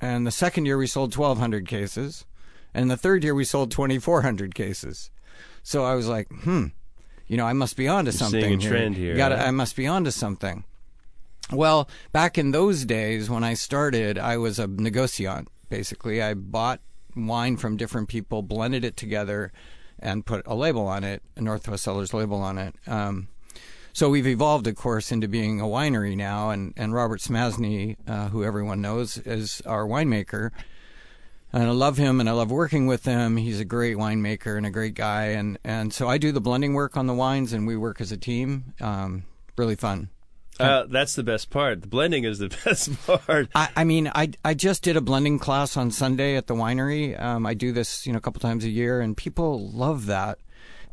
[0.00, 2.24] And the second year, we sold 1,200 cases.
[2.72, 5.10] And the third year, we sold 2,400 cases.
[5.62, 6.66] So I was like, hmm,
[7.26, 8.40] you know, I must be onto something.
[8.40, 9.44] seeing a trend here, Gotta, huh?
[9.44, 10.64] I must be onto something.
[11.50, 15.48] Well, back in those days when I started, I was a negociant.
[15.68, 16.80] Basically, I bought
[17.16, 19.52] wine from different people, blended it together,
[19.98, 22.74] and put a label on it, a Northwest Cellars label on it.
[22.86, 23.28] Um,
[23.92, 28.28] so we've evolved, of course, into being a winery now, and, and Robert Smasne, uh,
[28.28, 30.50] who everyone knows, is our winemaker.
[31.52, 33.38] And I love him and I love working with him.
[33.38, 35.28] He's a great winemaker and a great guy.
[35.28, 38.12] And, and so I do the blending work on the wines and we work as
[38.12, 38.74] a team.
[38.80, 39.24] Um,
[39.56, 40.10] really fun.
[40.58, 41.82] Uh, that's the best part.
[41.82, 43.48] The blending is the best part.
[43.54, 47.20] I, I mean, I, I just did a blending class on Sunday at the winery.
[47.20, 50.38] Um, I do this, you know, a couple times a year, and people love that,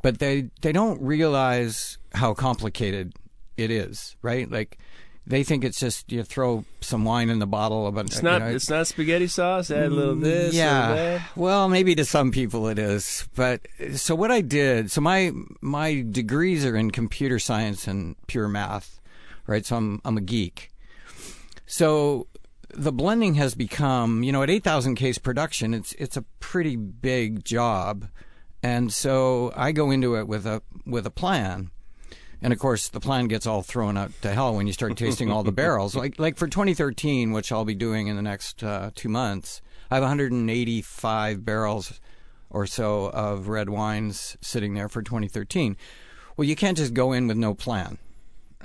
[0.01, 3.13] but they they don't realize how complicated
[3.57, 4.49] it is, right?
[4.49, 4.77] Like,
[5.25, 7.89] they think it's just you throw some wine in the bottle.
[7.91, 8.41] But It's not.
[8.41, 9.71] You know, it's not spaghetti sauce.
[9.71, 10.53] Add a little this.
[10.53, 10.93] yeah.
[10.93, 11.21] That.
[11.37, 13.61] Well, maybe to some people it is, but
[13.95, 14.91] so what I did.
[14.91, 18.99] So my my degrees are in computer science and pure math,
[19.47, 19.65] right?
[19.65, 20.71] So I'm I'm a geek.
[21.65, 22.27] So
[22.69, 27.43] the blending has become, you know, at 8,000 case production, it's it's a pretty big
[27.45, 28.07] job,
[28.61, 31.69] and so I go into it with a with a plan.
[32.41, 35.31] And of course, the plan gets all thrown out to hell when you start tasting
[35.31, 35.95] all the barrels.
[35.95, 39.95] Like like for 2013, which I'll be doing in the next uh, two months, I
[39.95, 42.01] have 185 barrels
[42.49, 45.77] or so of red wines sitting there for 2013.
[46.35, 47.97] Well, you can't just go in with no plan.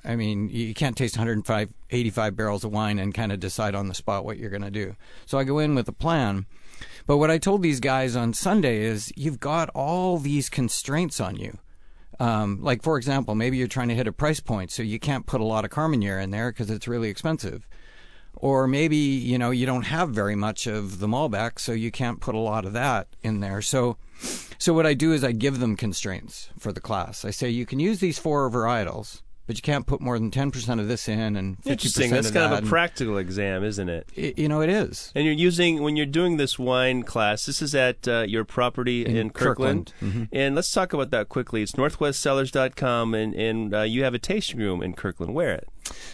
[0.04, 3.88] I mean, you can't taste 105, 85 barrels of wine and kind of decide on
[3.88, 4.96] the spot what you're going to do.
[5.26, 6.46] So I go in with a plan.
[7.06, 11.36] But what I told these guys on Sunday is you've got all these constraints on
[11.36, 11.58] you.
[12.20, 15.26] Um, like, for example, maybe you're trying to hit a price point, so you can't
[15.26, 17.68] put a lot of Carmenere in there because it's really expensive.
[18.34, 22.20] Or maybe, you know, you don't have very much of the Malbec, so you can't
[22.20, 23.62] put a lot of that in there.
[23.62, 23.96] So,
[24.58, 27.24] so what I do is I give them constraints for the class.
[27.24, 30.78] I say you can use these four varietals, but you can't put more than 10%
[30.78, 32.10] of this in and 50% Interesting.
[32.10, 32.62] That's of kind that.
[32.62, 34.06] of a practical exam, isn't it?
[34.14, 35.10] and, you know, it is.
[35.16, 37.46] And you're using when you're doing this wine class.
[37.46, 39.92] This is at uh, your property in, In Kirkland.
[39.98, 40.28] Kirkland.
[40.32, 41.62] And let's talk about that quickly.
[41.62, 45.34] It's northwestcellars.com, and and uh, you have a tasting room in Kirkland.
[45.34, 45.68] Where it?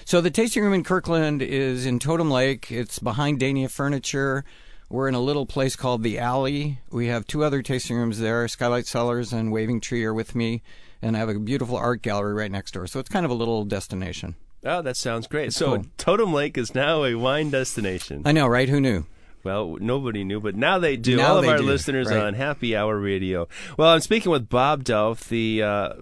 [0.05, 2.71] So the tasting room in Kirkland is in Totem Lake.
[2.71, 4.45] It's behind Dania Furniture.
[4.89, 6.79] We're in a little place called the Alley.
[6.93, 8.47] We have two other tasting rooms there.
[8.47, 10.63] Skylight Cellars and Waving Tree are with me,
[11.05, 12.87] and I have a beautiful art gallery right next door.
[12.87, 14.35] So it's kind of a little destination.
[14.65, 15.53] Oh, that sounds great.
[15.53, 15.87] so cool.
[15.99, 18.23] Totem Lake is now a wine destination.
[18.25, 18.69] I know, right?
[18.69, 19.05] Who knew?
[19.45, 21.19] Well, nobody knew, but now they do.
[21.19, 22.19] Now All of our do, listeners right.
[22.19, 23.47] on Happy Hour Radio.
[23.77, 25.93] Well, I'm speaking with Bob Delf, the uh,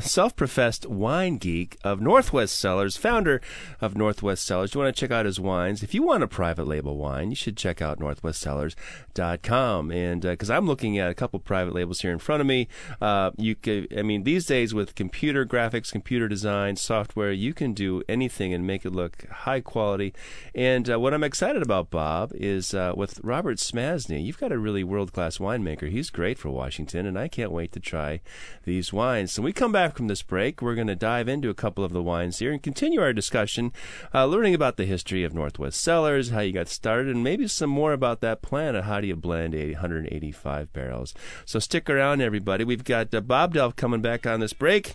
[0.00, 3.40] self-professed wine geek of Northwest Cellars, founder
[3.80, 4.70] of Northwest Cellars.
[4.70, 5.82] Do you want to check out his wines?
[5.82, 9.90] If you want a private label wine, you should check out northwestcellars.com.
[9.90, 12.68] And because I'm looking at a couple private labels here in front of me,
[13.00, 17.72] uh, you could, I mean, these days with computer graphics, computer design, software, you can
[17.72, 20.14] do anything and make it look high quality.
[20.54, 24.24] And uh, what I'm excited about, Bob, is uh, with Robert Smasne.
[24.24, 25.90] You've got a really world-class winemaker.
[25.90, 28.20] He's great for Washington, and I can't wait to try
[28.64, 29.32] these wines.
[29.32, 30.60] So we come back from this break.
[30.60, 33.72] We're going to dive into a couple of the wines here and continue our discussion,
[34.14, 37.70] uh, learning about the history of Northwest Cellars, how you got started, and maybe some
[37.70, 41.14] more about that plan of how do you blend 185 barrels.
[41.44, 42.64] So stick around, everybody.
[42.64, 44.94] We've got uh, Bob Delf coming back on this break.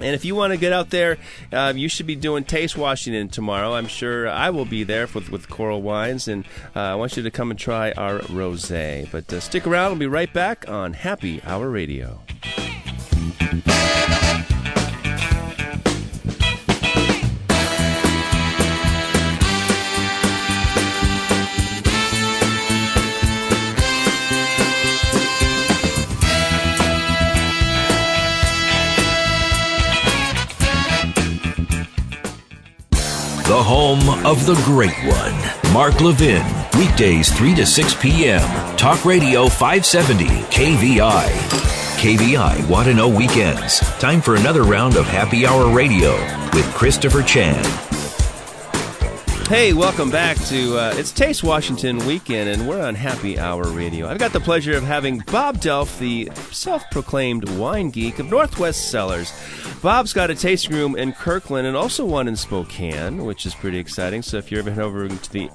[0.00, 1.18] And if you want to get out there,
[1.52, 3.74] uh, you should be doing Taste Washington tomorrow.
[3.74, 7.22] I'm sure I will be there with, with Coral Wines, and uh, I want you
[7.22, 9.08] to come and try our rosé.
[9.12, 9.92] But uh, stick around.
[9.92, 12.20] We'll be right back on Happy Hour Radio.
[33.54, 36.44] The home of the great one, Mark Levin.
[36.78, 38.76] Weekdays 3 to 6 p.m.
[38.76, 41.73] Talk Radio 570, KVI.
[42.04, 43.78] KVI Want to Know Weekends.
[43.98, 46.12] Time for another round of Happy Hour Radio
[46.52, 47.64] with Christopher Chan.
[49.48, 54.06] Hey, welcome back to uh, it's Taste Washington weekend, and we're on Happy Hour Radio.
[54.06, 59.32] I've got the pleasure of having Bob Delf, the self-proclaimed wine geek of Northwest Cellars.
[59.80, 63.78] Bob's got a tasting room in Kirkland and also one in Spokane, which is pretty
[63.78, 64.20] exciting.
[64.20, 65.48] So if you're ever heading over to the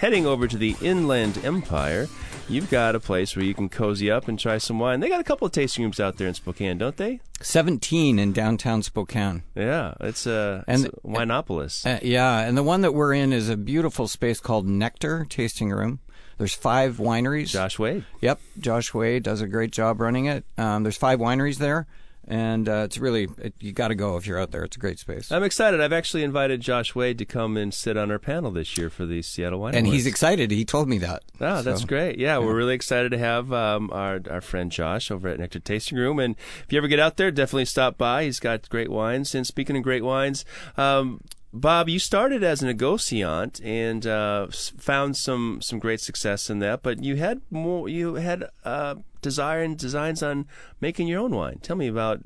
[0.00, 2.08] heading over to the Inland Empire,
[2.48, 5.00] you've got a place where you can cozy up and try some wine.
[5.00, 7.20] They got a couple of tasting rooms out there in Spokane, don't they?
[7.42, 9.42] 17 in downtown Spokane.
[9.54, 11.84] Yeah, it's a, And- it's a Winopolis.
[11.86, 15.70] Uh, yeah, and the one that we're in is a beautiful space called Nectar Tasting
[15.70, 16.00] Room.
[16.38, 17.48] There's five wineries.
[17.50, 18.04] Josh Wade.
[18.22, 20.44] Yep, Josh Wade does a great job running it.
[20.56, 21.86] Um, there's five wineries there,
[22.30, 24.62] and uh, it's really it, you got to go if you're out there.
[24.62, 25.30] It's a great space.
[25.30, 25.80] I'm excited.
[25.80, 29.04] I've actually invited Josh Wade to come and sit on our panel this year for
[29.04, 30.50] the Seattle Wine and he's excited.
[30.50, 31.22] He told me that.
[31.38, 32.18] That's So, great.
[32.18, 35.98] Yeah, we're really excited to have um, our our friend Josh over at Nectar Tasting
[35.98, 36.18] Room.
[36.18, 38.24] And if you ever get out there, definitely stop by.
[38.24, 39.34] He's got great wines.
[39.34, 40.44] And speaking of great wines,
[40.76, 41.20] um,
[41.52, 46.82] Bob, you started as a negociant and uh, found some some great success in that.
[46.82, 47.88] But you had more.
[47.88, 50.46] You had uh, desire and designs on
[50.80, 51.58] making your own wine.
[51.60, 52.20] Tell me about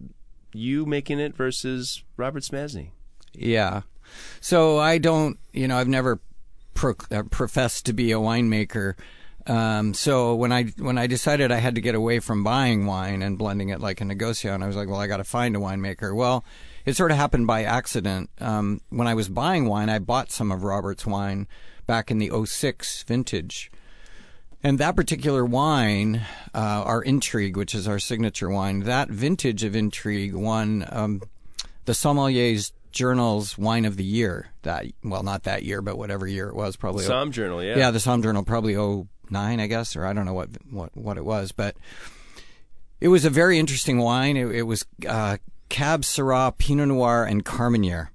[0.52, 2.90] you making it versus Robert Smasne.
[3.32, 3.82] Yeah.
[4.40, 6.20] So I don't, you know, I've never
[6.74, 8.94] pro- uh, professed to be a winemaker.
[9.46, 13.22] Um, so when I when I decided I had to get away from buying wine
[13.22, 15.58] and blending it like a negociant, I was like, well, I got to find a
[15.58, 16.14] winemaker.
[16.14, 16.44] Well,
[16.84, 18.30] it sort of happened by accident.
[18.40, 21.46] Um, when I was buying wine, I bought some of Robert's wine
[21.86, 23.70] back in the 06 vintage.
[24.62, 26.22] And that particular wine,
[26.54, 31.22] uh, our Intrigue, which is our signature wine, that vintage of Intrigue won um,
[31.84, 34.48] the Sommelier's Journal's Wine of the Year.
[34.62, 37.04] That well, not that year, but whatever year it was, probably.
[37.04, 37.76] Som Journal, yeah.
[37.76, 41.18] yeah, the Somme Journal, probably 09, I guess, or I don't know what what what
[41.18, 41.76] it was, but
[43.00, 44.36] it was a very interesting wine.
[44.36, 45.36] It, it was uh,
[45.68, 48.08] Cab Syrah, Pinot Noir, and Carmenere.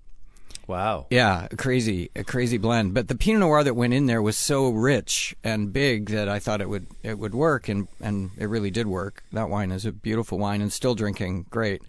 [0.67, 1.07] Wow.
[1.09, 2.93] Yeah, a crazy, a crazy blend.
[2.93, 6.37] But the Pinot Noir that went in there was so rich and big that I
[6.37, 9.23] thought it would it would work, and and it really did work.
[9.31, 11.81] That wine is a beautiful wine and still drinking great.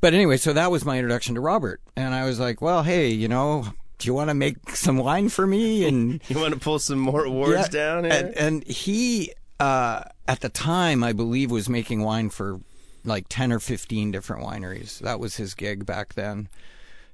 [0.00, 3.10] But anyway, so that was my introduction to Robert, and I was like, well, hey,
[3.10, 3.66] you know,
[4.00, 5.86] do you want to make some wine for me?
[5.86, 8.12] And You want to pull some more awards yeah, down here?
[8.12, 12.60] And, and he, uh, at the time, I believe, was making wine for
[13.04, 14.98] like 10 or 15 different wineries.
[14.98, 16.48] That was his gig back then.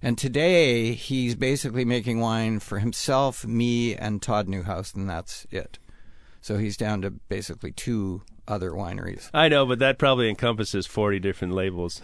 [0.02, 5.78] And today, he's basically making wine for himself, me, and Todd Newhouse, and that's it.
[6.40, 9.28] So he's down to basically two other wineries.
[9.34, 12.00] I know, but that probably encompasses 40 different labels.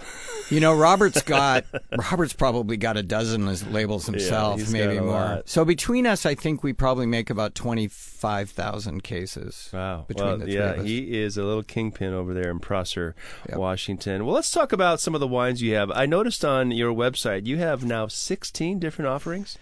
[0.50, 1.64] You know, Robert's got
[2.10, 5.10] Robert's probably got a dozen labels himself, he's maybe more.
[5.10, 5.48] lot.
[5.48, 9.68] So between us, I think we probably make about twenty five thousand cases.
[9.72, 10.04] Wow.
[10.08, 10.84] Between well, the three yeah, of us.
[10.86, 13.14] he is a little kingpin over there in Prosser,
[13.48, 13.58] Yep.
[13.58, 14.24] Washington.
[14.24, 15.90] Well, let's talk about some of the wines you have.
[15.90, 19.58] I noticed on your website you have now 16 different offerings.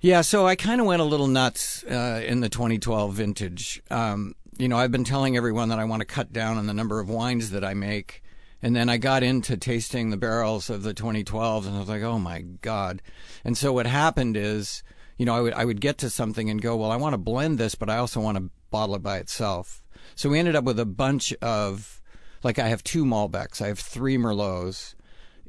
[0.00, 3.82] Yeah, so I kind of went a little nuts uh, in the 2012 vintage.
[3.90, 6.74] Um, you know, I've been telling everyone that I want to cut down on the
[6.74, 8.22] number of wines that I make,
[8.62, 12.02] And then I got into tasting the barrels of the 2012s, and I was like,
[12.02, 13.02] oh my god!
[13.44, 14.82] And so what happened is,
[15.18, 17.18] you know, I would I would get to something and go, well, I want to
[17.18, 19.82] blend this, but I also want to bottle it by itself.
[20.14, 22.00] So we ended up with a bunch of,
[22.42, 24.94] like, I have two Malbecs, I have three Merlots,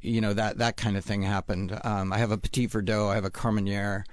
[0.01, 1.79] you know that that kind of thing happened.
[1.83, 4.03] Um, I have a Petit Verdot, I have a Carmenere,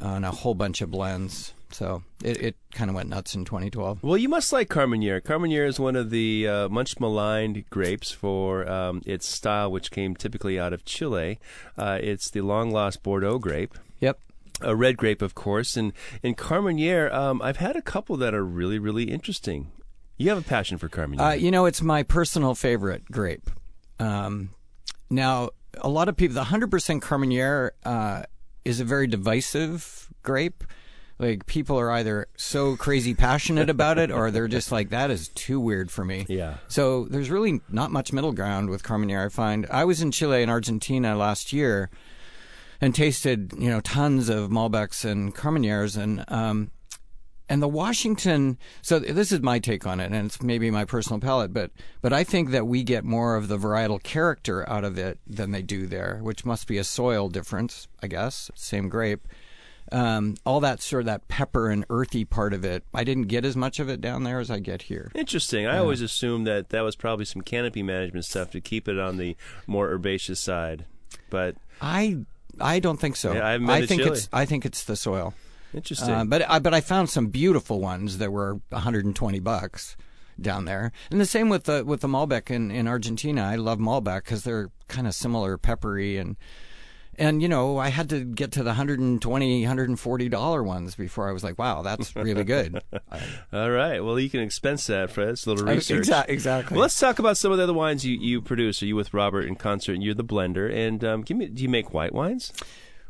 [0.00, 1.52] uh, and a whole bunch of blends.
[1.70, 4.02] So it, it kind of went nuts in 2012.
[4.02, 5.20] Well, you must like Carmenere.
[5.22, 10.14] Carmenere is one of the uh, much maligned grapes for um, its style, which came
[10.14, 11.38] typically out of Chile.
[11.76, 13.74] Uh, it's the long lost Bordeaux grape.
[14.00, 14.18] Yep.
[14.60, 18.44] A red grape, of course, and in Carmenere, um, I've had a couple that are
[18.44, 19.70] really, really interesting.
[20.16, 21.20] You have a passion for Carmenere.
[21.20, 23.50] Uh, you know, it's my personal favorite grape.
[24.00, 24.50] Um,
[25.10, 25.50] now,
[25.80, 28.24] a lot of people, the 100% Carmenere uh,
[28.64, 30.64] is a very divisive grape.
[31.18, 35.28] Like, people are either so crazy passionate about it or they're just like, that is
[35.28, 36.26] too weird for me.
[36.28, 36.58] Yeah.
[36.68, 39.66] So, there's really not much middle ground with Carmenere, I find.
[39.70, 41.90] I was in Chile and Argentina last year
[42.80, 45.96] and tasted, you know, tons of Malbecs and Carmeneres.
[45.96, 46.70] And, um,
[47.48, 48.58] and the Washington.
[48.82, 52.12] So this is my take on it, and it's maybe my personal palate, but but
[52.12, 55.62] I think that we get more of the varietal character out of it than they
[55.62, 58.50] do there, which must be a soil difference, I guess.
[58.54, 59.26] Same grape.
[59.90, 63.44] Um, all that sort of that pepper and earthy part of it, I didn't get
[63.44, 65.10] as much of it down there as I get here.
[65.14, 65.66] Interesting.
[65.66, 69.16] I always assumed that that was probably some canopy management stuff to keep it on
[69.16, 70.84] the more herbaceous side,
[71.30, 72.18] but I
[72.60, 73.32] I don't think so.
[73.32, 74.12] Yeah, I I think Chile.
[74.12, 75.34] it's I think it's the soil.
[75.72, 76.10] interesting.
[76.10, 79.96] Uh, but I but I found some beautiful ones that were 120 bucks
[80.40, 83.42] down there, and the same with the with the Malbec in, in Argentina.
[83.42, 86.36] I love Malbec because they're kind of similar, peppery and.
[87.18, 91.32] And you know, I had to get to the 120 140 dollar ones before I
[91.32, 92.80] was like, "Wow, that's really good."
[93.52, 93.98] All right.
[93.98, 95.30] Well, you can expense that, Fred.
[95.30, 95.98] It's a little research.
[95.98, 96.34] Exactly.
[96.34, 96.74] Exactly.
[96.76, 98.82] Well, let's talk about some of the other wines you, you produce.
[98.82, 100.72] Are you with Robert in concert, and you're the blender?
[100.72, 102.52] And um, give me, do you make white wines?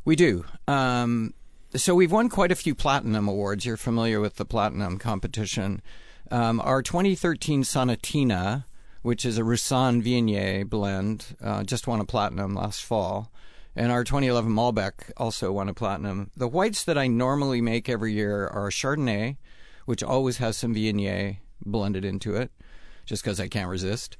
[0.06, 0.46] We do.
[0.66, 1.34] Um,
[1.74, 3.66] so we've won quite a few platinum awards.
[3.66, 5.82] You're familiar with the platinum competition.
[6.30, 8.64] Um, our 2013 Sonatina,
[9.02, 13.30] which is a Roussanne Viognier blend, uh, just won a platinum last fall.
[13.78, 16.32] And our 2011 Malbec also won a platinum.
[16.36, 19.36] The whites that I normally make every year are Chardonnay,
[19.86, 22.50] which always has some Viognier blended into it,
[23.06, 24.16] just because I can't resist.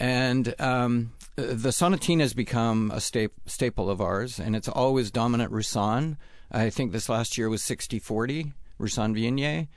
[0.00, 5.52] And um, the Sonatina has become a sta- staple of ours, and it's always dominant
[5.52, 6.16] Roussanne.
[6.50, 9.68] I think this last year was 60 40, Roussanne Viognier.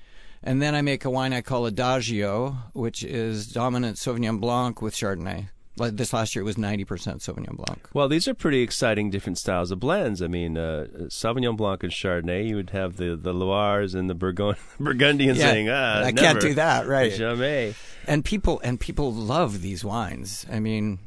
[0.41, 4.95] And then I make a wine I call Adagio, which is dominant Sauvignon Blanc with
[4.95, 5.49] Chardonnay.
[5.79, 7.87] Like this last year, it was 90% Sauvignon Blanc.
[7.93, 10.21] Well, these are pretty exciting different styles of blends.
[10.21, 14.15] I mean, uh, Sauvignon Blanc and Chardonnay, you would have the, the Loires and the
[14.15, 16.17] Burgund- Burgundians Yeah, saying, ah, I never.
[16.17, 17.11] can't do that, right.
[17.17, 17.75] Jamais.
[18.07, 20.45] and people and people love these wines.
[20.51, 20.99] I mean,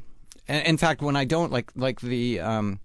[0.47, 2.79] in in fact, when I don't like like the um,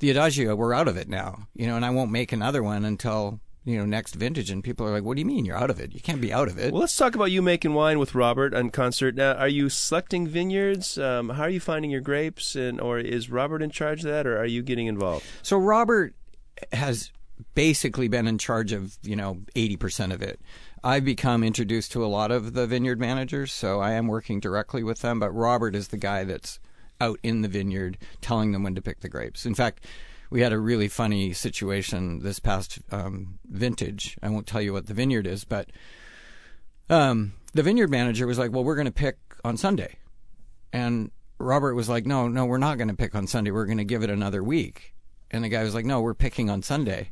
[0.00, 2.84] the Adagio, we're out of it now, you know, and I won't make another one
[2.84, 4.50] until you know next vintage.
[4.50, 5.94] And people are like, "What do you mean you're out of it?
[5.94, 8.54] You can't be out of it." Well, let's talk about you making wine with Robert
[8.54, 9.14] on concert.
[9.14, 10.98] Now, are you selecting vineyards?
[10.98, 12.56] Um, how are you finding your grapes?
[12.56, 15.24] And Or is Robert in charge of that, or are you getting involved?
[15.42, 16.14] So Robert
[16.72, 17.10] has
[17.54, 20.40] basically been in charge of you know eighty percent of it.
[20.82, 24.82] I've become introduced to a lot of the vineyard managers, so I am working directly
[24.82, 25.20] with them.
[25.20, 26.58] But Robert is the guy that's
[27.00, 29.46] out in the vineyard telling them when to pick the grapes.
[29.46, 29.84] In fact,
[30.30, 34.16] we had a really funny situation this past um, vintage.
[34.22, 35.68] I won't tell you what the vineyard is, but
[36.88, 39.96] um, the vineyard manager was like, "Well, we're going to pick on Sunday,"
[40.72, 43.50] and Robert was like, "No, no, we're not going to pick on Sunday.
[43.50, 44.94] We're going to give it another week."
[45.32, 47.10] And the guy was like, "No, we're picking on Sunday."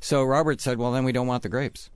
[0.00, 1.90] So Robert said, "Well, then we don't want the grapes."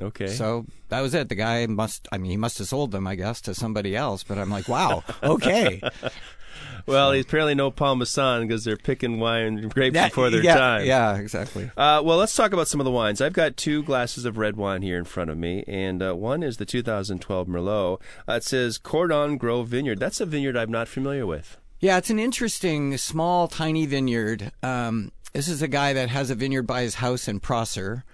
[0.00, 0.26] Okay.
[0.28, 1.28] So that was it.
[1.28, 4.24] The guy must, I mean, he must have sold them, I guess, to somebody else.
[4.24, 5.80] But I'm like, wow, okay.
[6.86, 10.54] well, he's apparently no Paul Masson because they're picking wine grapes That- before their yeah,
[10.54, 10.86] time.
[10.86, 11.70] Yeah, exactly.
[11.76, 13.20] Uh, well, let's talk about some of the wines.
[13.20, 16.42] I've got two glasses of red wine here in front of me, and uh, one
[16.42, 18.00] is the 2012 Merlot.
[18.28, 19.98] Uh, it says Cordon Grove Vineyard.
[19.98, 21.58] That's a vineyard I'm not familiar with.
[21.80, 24.52] Yeah, it's an interesting, small, tiny vineyard.
[24.62, 28.04] Um, this is a guy that has a vineyard by his house in Prosser.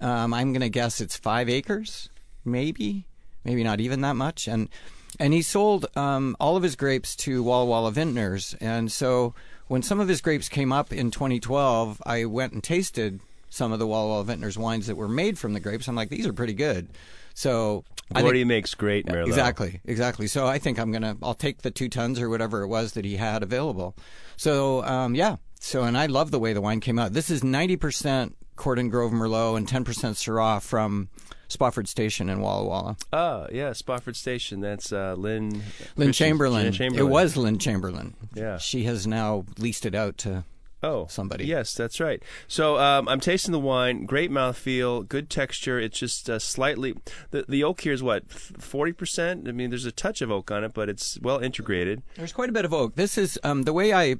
[0.00, 2.08] Um, I'm going to guess it's five acres,
[2.44, 3.06] maybe,
[3.44, 4.48] maybe not even that much.
[4.48, 4.68] And
[5.18, 8.54] and he sold um, all of his grapes to Walla Walla Vintners.
[8.60, 9.34] And so
[9.68, 13.78] when some of his grapes came up in 2012, I went and tasted some of
[13.78, 15.88] the Walla Walla Vintners wines that were made from the grapes.
[15.88, 16.88] I'm like, these are pretty good.
[17.34, 19.26] So I think- Gordy makes great Merlot.
[19.26, 20.26] Exactly, exactly.
[20.26, 23.04] So I think I'm gonna I'll take the two tons or whatever it was that
[23.04, 23.94] he had available.
[24.36, 25.36] So um, yeah.
[25.60, 27.12] So and I love the way the wine came out.
[27.12, 31.08] This is 90% Cordon Grove Merlot, and 10% Syrah from
[31.48, 32.96] Spofford Station in Walla Walla.
[33.10, 34.60] Oh, yeah, Spofford Station.
[34.60, 35.62] That's uh, Lynn.
[35.96, 36.70] Lynn Chamberlain.
[36.70, 37.06] Chamberlain.
[37.06, 38.14] It was Lynn Chamberlain.
[38.34, 38.58] Yeah.
[38.58, 40.44] She has now leased it out to
[40.82, 41.46] Oh, somebody.
[41.46, 42.22] Yes, that's right.
[42.48, 44.04] So um, I'm tasting the wine.
[44.04, 45.80] Great mouthfeel, good texture.
[45.80, 46.94] It's just uh, slightly
[47.30, 49.46] the the oak here is what forty percent.
[49.48, 52.02] I mean, there's a touch of oak on it, but it's well integrated.
[52.16, 52.94] There's quite a bit of oak.
[52.94, 54.16] This is um, the way I.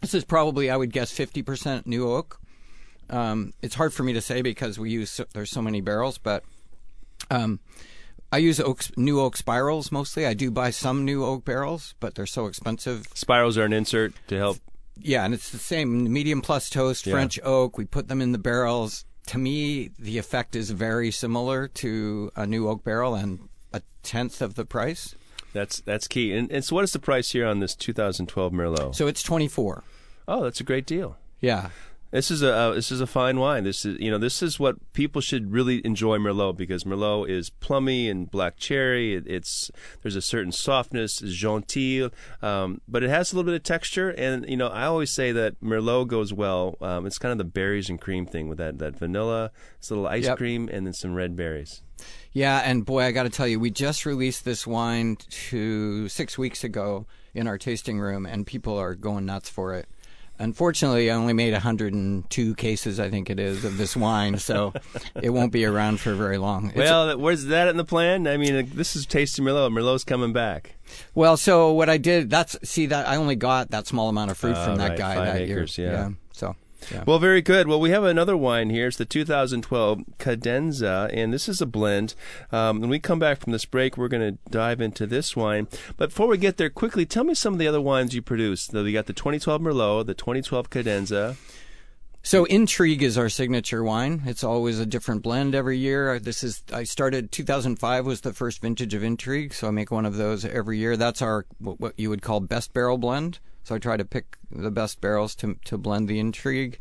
[0.00, 2.40] This is probably I would guess 50% new oak.
[3.10, 6.18] Um, it's hard for me to say because we use so, there's so many barrels,
[6.18, 6.42] but
[7.30, 7.60] um,
[8.32, 10.26] I use oak, new oak spirals mostly.
[10.26, 13.06] I do buy some new oak barrels, but they're so expensive.
[13.14, 14.58] Spirals are an insert to help.
[14.98, 17.12] Yeah, and it's the same medium plus toast, Yeah.
[17.12, 17.78] French oak.
[17.78, 19.04] We put them in the barrels.
[19.26, 24.40] To me, the effect is very similar to a new oak barrel and a tenth
[24.40, 25.14] of the price.
[25.52, 26.32] That's that's key.
[26.32, 28.94] And, and so, what is the price here on this 2012 Merlot?
[28.94, 29.82] So it's 24.
[30.28, 31.16] oh, that's a great deal.
[31.40, 31.70] Yeah.
[32.16, 33.64] This is a uh, this is a fine wine.
[33.64, 37.50] This is you know this is what people should really enjoy Merlot because Merlot is
[37.50, 39.14] plummy and black cherry.
[39.14, 42.10] It, it's there's a certain softness, gentil,
[42.40, 44.08] um, but it has a little bit of texture.
[44.08, 46.78] And you know I always say that Merlot goes well.
[46.80, 50.06] Um, it's kind of the berries and cream thing with that that vanilla, this little
[50.06, 50.38] ice Yep.
[50.38, 51.82] cream, and then some red berries.
[52.32, 55.16] Yeah, and boy, I got to tell you, we just released this wine
[55.50, 59.86] to six weeks ago in our tasting room, and people are going nuts for it.
[60.38, 64.72] Unfortunately, I only made 102 cases, I think it is, of this wine, so
[65.22, 66.70] it won't be around for very long.
[66.70, 68.26] It's- well, where's that in the plan?
[68.26, 69.72] I mean, uh, this is tasting Merlot.
[69.72, 70.74] Merlot's coming back.
[71.14, 74.36] well, so what I did, that's see that I only got that small amount of
[74.36, 75.90] fruit Ah, from that right, guy five that acres, year.
[75.92, 76.08] yeah.
[76.08, 76.14] so
[76.92, 77.04] yeah.
[77.06, 77.68] Well, very good.
[77.68, 78.88] Well, we have another wine here.
[78.88, 82.14] It's the 2012 Cadenza, and this is a blend.
[82.52, 85.68] Um, when we come back from this break, we're going to dive into this wine.
[85.96, 88.64] But before we get there, quickly tell me some of the other wines you produce.
[88.64, 91.36] So you got the 2012 Merlot, the 2012 Cadenza.
[92.26, 94.22] So Intrigue is our signature wine.
[94.26, 96.18] It's always a different blend every year.
[96.18, 100.04] This is I started 2005 was the first vintage of Intrigue, so I make one
[100.04, 100.96] of those every year.
[100.96, 103.38] That's our what you would call best barrel blend.
[103.66, 106.78] So I try to pick the best barrels to to blend the Intrigue.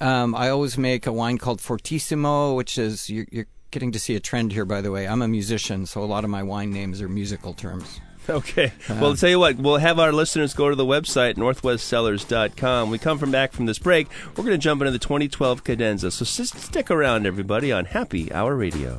[0.00, 4.14] Um, I always make a wine called Fortissimo, which is you're, you're getting to see
[4.14, 4.64] a trend here.
[4.64, 7.52] By the way, I'm a musician, so a lot of my wine names are musical
[7.52, 8.00] terms.
[8.28, 8.72] Okay.
[8.88, 12.90] well, I'll tell you what, we'll have our listeners go to the website, northwestcellars.com.
[12.90, 14.06] We come from back from this break.
[14.36, 16.12] We're going to jump into the 2012 Cadenza.
[16.12, 18.98] So stick around, everybody, on Happy Hour Radio.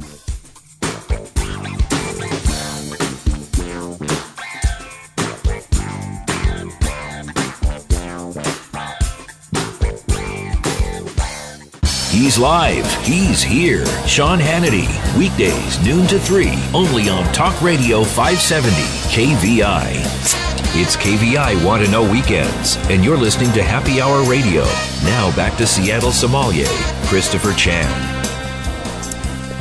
[12.21, 12.85] He's live.
[13.03, 13.83] He's here.
[14.05, 14.87] Sean Hannity.
[15.17, 18.75] Weekdays, noon to 3, only on Talk Radio 570,
[19.09, 19.87] KVI.
[20.79, 24.65] It's KVI Want to Know Weekends, and you're listening to Happy Hour Radio.
[25.03, 26.67] Now back to Seattle sommelier,
[27.07, 28.10] Christopher Chan.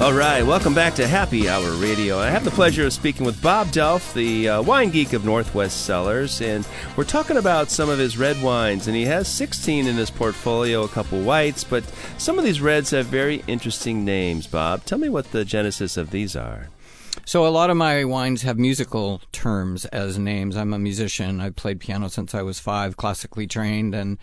[0.00, 2.18] All right, welcome back to Happy Hour Radio.
[2.18, 5.84] I have the pleasure of speaking with Bob Delf, the uh, wine geek of Northwest
[5.84, 8.86] Cellars, and we're talking about some of his red wines.
[8.86, 11.84] And he has 16 in his portfolio, a couple whites, but
[12.16, 14.46] some of these reds have very interesting names.
[14.46, 16.70] Bob, tell me what the genesis of these are.
[17.26, 20.56] So a lot of my wines have musical terms as names.
[20.56, 21.42] I'm a musician.
[21.42, 24.16] I've played piano since I was five, classically trained, and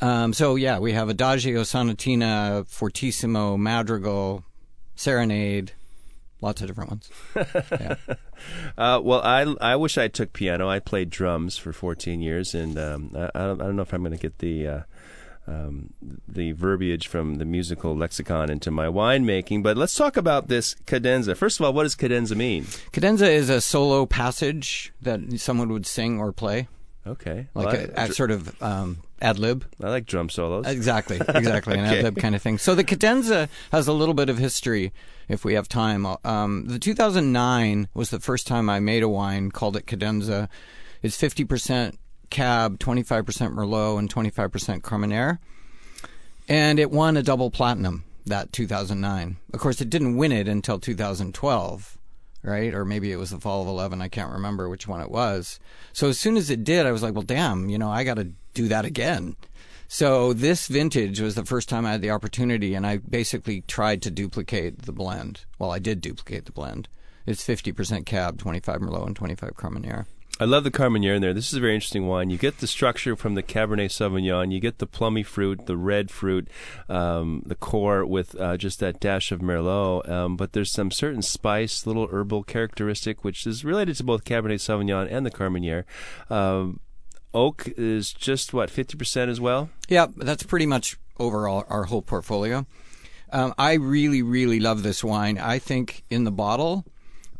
[0.00, 4.44] um, so yeah, we have Adagio, Sonatina, Fortissimo, Madrigal,
[4.98, 5.72] Serenade,
[6.40, 7.10] lots of different ones.
[8.76, 10.68] Uh, well, I, I wish I took piano.
[10.68, 13.92] I played drums for 14 years, and um, I, I, don't, I don't know if
[13.92, 14.82] I'm going to get the uh,
[15.48, 15.92] um,
[16.28, 19.64] the verbiage from the musical lexicon into my winemaking.
[19.64, 21.34] But let's talk about this cadenza.
[21.34, 22.66] First of all, what does cadenza mean?
[22.92, 26.68] Cadenza is a solo passage that someone would sing or play,
[27.04, 29.64] Okay, like Well, a, I, a sort of um, ad lib.
[29.82, 30.66] I like drum solos.
[30.66, 32.58] Exactly, exactly, an ad lib kind of thing.
[32.58, 34.92] So the cadenza has a little bit of history,
[35.28, 36.06] if we have time.
[36.24, 40.48] Um, the 2009 was the first time I made a wine, called it cadenza.
[41.02, 41.96] It's 50%
[42.30, 45.38] cab, 25% merlot, and 25% carmenere,
[46.48, 49.36] and it won a double platinum that 2009.
[49.54, 51.98] Of course, it didn't win it until 2012
[52.42, 52.74] right?
[52.74, 54.00] Or maybe it was the fall of 11.
[54.00, 55.58] I can't remember which one it was.
[55.92, 58.14] So as soon as it did, I was like, well, damn, you know, I got
[58.14, 59.36] to do that again.
[59.86, 64.02] So this vintage was the first time I had the opportunity, and I basically tried
[64.02, 65.44] to duplicate the blend.
[65.58, 66.88] Well, I did duplicate the blend.
[67.24, 70.06] It's 50% Cab, 25 Merlot, and 25 Carmenere.
[70.40, 71.34] I love the Carmenere in there.
[71.34, 72.30] This is a very interesting wine.
[72.30, 74.52] You get the structure from the Cabernet Sauvignon.
[74.52, 76.48] You get the plummy fruit, the red fruit,
[76.88, 80.08] um, the core with uh, just that dash of Merlot.
[80.08, 84.60] Um, but there's some certain spice, little herbal characteristic, which is related to both Cabernet
[84.60, 85.84] Sauvignon and the Carmenere.
[86.30, 86.80] Um,
[87.34, 89.70] oak is just what fifty percent as well.
[89.88, 92.66] Yeah, that's pretty much overall our whole portfolio.
[93.30, 95.38] Um, I really, really love this wine.
[95.38, 96.86] I think in the bottle,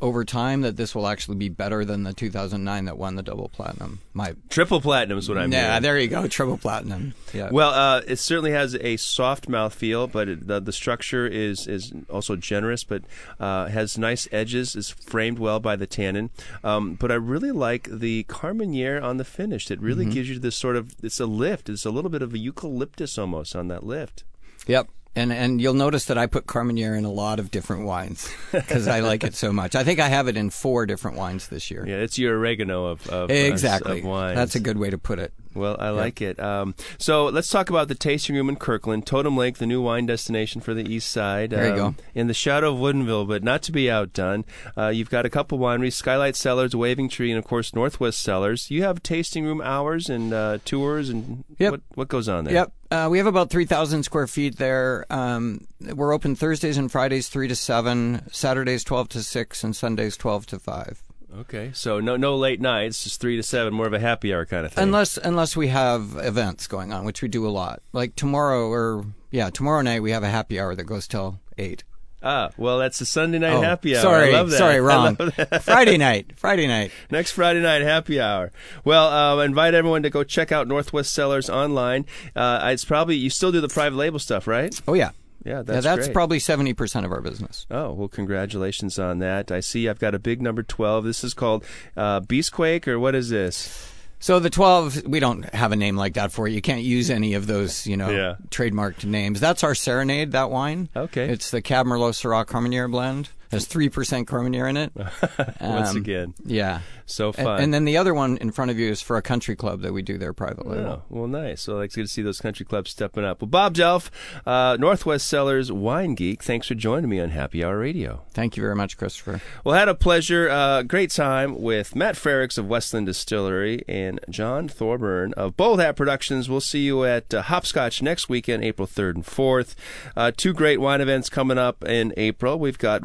[0.01, 3.49] over time, that this will actually be better than the 2009 that won the double
[3.49, 4.01] platinum.
[4.12, 5.53] My Triple platinum is what I'm.
[5.53, 5.82] yeah, hearing.
[5.82, 7.14] there you go, triple platinum.
[7.34, 7.51] Yeah.
[7.51, 11.66] Well, uh, it certainly has a soft mouth feel, but it, the, the structure is
[11.66, 13.03] is also generous, but
[13.40, 14.76] uh, has nice edges.
[14.76, 16.30] is framed well by the tannin.
[16.62, 19.70] Um, but I really like the Carmenere on the finish.
[19.70, 21.68] It really gives you this sort of it's a lift.
[21.68, 24.24] It's a little bit of a eucalyptus almost on that lift.
[24.66, 24.88] Yep.
[25.19, 28.87] And and you'll notice that I put Carmenere in a lot of different wines because
[28.87, 29.75] I like it so much.
[29.75, 31.85] I think I have it in four different wines this year.
[31.87, 33.99] Yeah, it's your oregano of, of Exactly.
[33.99, 34.37] of wines.
[34.37, 35.33] That's a good way to put it.
[35.59, 36.38] Well, I like it.
[36.40, 40.06] Um, so let's talk about the tasting room in Kirkland, Totem Lake, the new wine
[40.06, 41.50] destination for the East Side.
[41.50, 42.02] There you um, go.
[42.14, 44.44] In the shadow of Woodinville, but not to be outdone.
[44.76, 48.70] Uh, you've got a couple wineries: Skylight Cellars, Waving Tree, and of course Northwest Cellars.
[48.70, 51.70] You have tasting room hours and uh, tours, and Yep.
[51.72, 52.54] what what goes on there?
[52.54, 52.72] Yep.
[52.90, 55.04] Uh, we have about 3,000 square feet there.
[55.11, 60.16] Um, we're open Thursdays and Fridays 3 to 7, Saturdays 12 to 6, and Sundays
[60.16, 61.02] 12 to 5.
[61.41, 64.47] Okay, so no no late nights, just three to seven, more of a happy hour
[64.47, 64.83] kind of thing.
[64.85, 67.83] Unless unless we have events going on, which we do a lot.
[67.93, 71.85] Like tomorrow or yeah, tomorrow night we have a happy hour that goes till 8.
[72.22, 74.03] ah, well, that's a Sunday night Oh, happy hour.
[74.03, 74.57] Sorry, I love that.
[74.59, 75.16] sorry, wrong.
[75.61, 76.33] Friday night.
[76.37, 76.91] Friday night.
[77.11, 78.51] Next Friday night happy hour.
[78.85, 82.07] Well, uh, I invite everyone to go check out Northwest Cellars online.
[82.35, 84.81] Uh, it's probably you still do the private label stuff, right?
[84.89, 85.11] Oh yeah.
[85.45, 86.14] Yeah, that's yeah, that's great.
[86.14, 87.66] probably 70% of our business.
[87.70, 89.51] Oh well, congratulations on that.
[89.53, 91.05] I see I've got a big number twelve.
[91.05, 91.64] This is called
[91.97, 93.93] uh, Beastquake, or what is this?
[94.20, 96.51] So the 12, we don't have a name like that for it.
[96.53, 98.34] You can't use any of those, you know, Yeah.
[98.51, 99.39] trademarked names.
[99.39, 100.89] That's our Serenade, that wine.
[100.97, 101.28] Okay.
[101.28, 103.28] It's the Cab Merlot Syrah Carmenere blend.
[103.51, 104.92] Has 3% Carmenere in it.
[105.61, 106.80] Once Um, again, Yeah.
[107.07, 107.61] so And, fun.
[107.62, 109.92] and then the other one in front of you is for a country club that
[109.92, 110.78] we do there privately.
[110.78, 111.62] Oh, well, nice.
[111.62, 113.40] So it's good to see those country clubs stepping up.
[113.40, 114.11] Well, Bob Delf,
[114.46, 118.22] uh, Northwest Cellars Wine Geek, thanks for joining me on Happy Hour Radio.
[118.32, 119.40] Thank you very much, Christopher.
[119.64, 124.68] Well, had a pleasure, uh, great time with Matt Frericks of Westland Distillery and John
[124.68, 126.49] Thorburn of Bold Hat Productions.
[126.51, 129.74] We'll see you at uh, Hopscotch next weekend, April 3rd and 4th.
[130.16, 132.59] Uh, two great wine events coming up in April.
[132.59, 133.05] We've got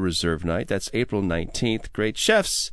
[0.00, 0.68] Reserve Night.
[0.68, 1.92] That's April 19th.
[1.92, 2.70] Great chefs.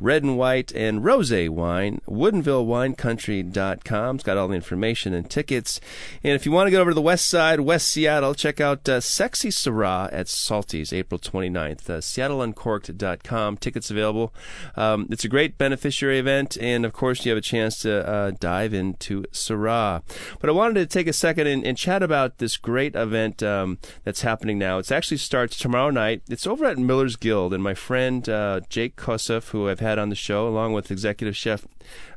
[0.00, 2.00] Red and white and rosé wine.
[2.08, 4.16] WoodinvilleWineCountry.com.
[4.16, 5.80] It's got all the information and tickets.
[6.22, 8.88] And if you want to go over to the west side, West Seattle, check out
[8.88, 11.90] uh, Sexy Syrah at Salty's, April 29th.
[11.90, 13.56] Uh, SeattleUncorked.com.
[13.56, 14.32] Tickets available.
[14.76, 18.32] Um, it's a great beneficiary event, and of course, you have a chance to uh,
[18.38, 20.02] dive into Syrah.
[20.40, 23.78] But I wanted to take a second and, and chat about this great event um,
[24.04, 24.78] that's happening now.
[24.78, 26.22] It actually starts tomorrow night.
[26.28, 30.08] It's over at Miller's Guild, and my friend uh, Jake Kosseff, who I've had on
[30.08, 31.64] the show, along with executive chef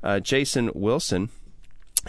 [0.02, 1.30] uh, Jason Wilson.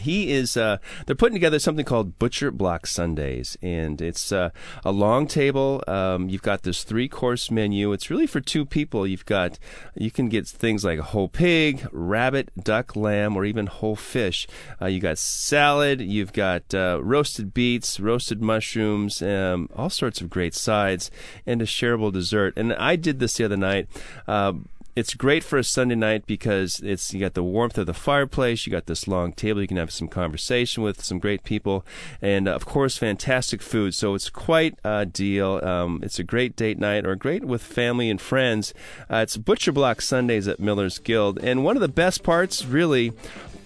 [0.00, 0.56] He is.
[0.56, 4.48] Uh, they're putting together something called Butcher Block Sundays, and it's uh,
[4.86, 5.84] a long table.
[5.86, 7.92] Um, you've got this three-course menu.
[7.92, 9.06] It's really for two people.
[9.06, 9.58] You've got
[9.94, 14.48] you can get things like whole pig, rabbit, duck, lamb, or even whole fish.
[14.80, 16.00] Uh, you got salad.
[16.00, 21.10] You've got uh, roasted beets, roasted mushrooms, um, all sorts of great sides,
[21.44, 22.54] and a shareable dessert.
[22.56, 23.88] And I did this the other night.
[24.26, 24.54] Uh,
[24.94, 28.66] it's great for a Sunday night because it's you got the warmth of the fireplace,
[28.66, 31.84] you got this long table, you can have some conversation with some great people,
[32.20, 33.94] and of course, fantastic food.
[33.94, 35.64] So it's quite a deal.
[35.64, 38.74] Um, it's a great date night or great with family and friends.
[39.10, 43.12] Uh, it's Butcher Block Sundays at Miller's Guild, and one of the best parts, really.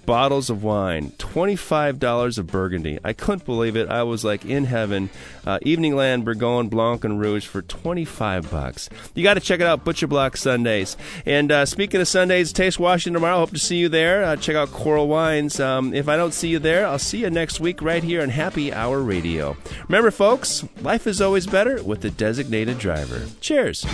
[0.06, 2.98] Bottles of wine, twenty-five dollars of Burgundy.
[3.04, 3.88] I couldn't believe it.
[3.88, 5.10] I was like in heaven.
[5.44, 8.88] Uh, Evening Land, Bourgogne, Blanc, and Rouge for twenty-five bucks.
[9.14, 10.96] You got to check it out, Butcher Block Sundays.
[11.26, 13.38] And uh, speaking of Sundays, Taste Washington tomorrow.
[13.38, 14.24] Hope to see you there.
[14.24, 15.58] Uh, check out Coral Wines.
[15.58, 18.28] Um, if I don't see you there, I'll see you next week right here on
[18.28, 19.56] Happy Hour Radio.
[19.88, 23.26] Remember, folks, life is always better with the designated driver.
[23.40, 23.84] Cheers.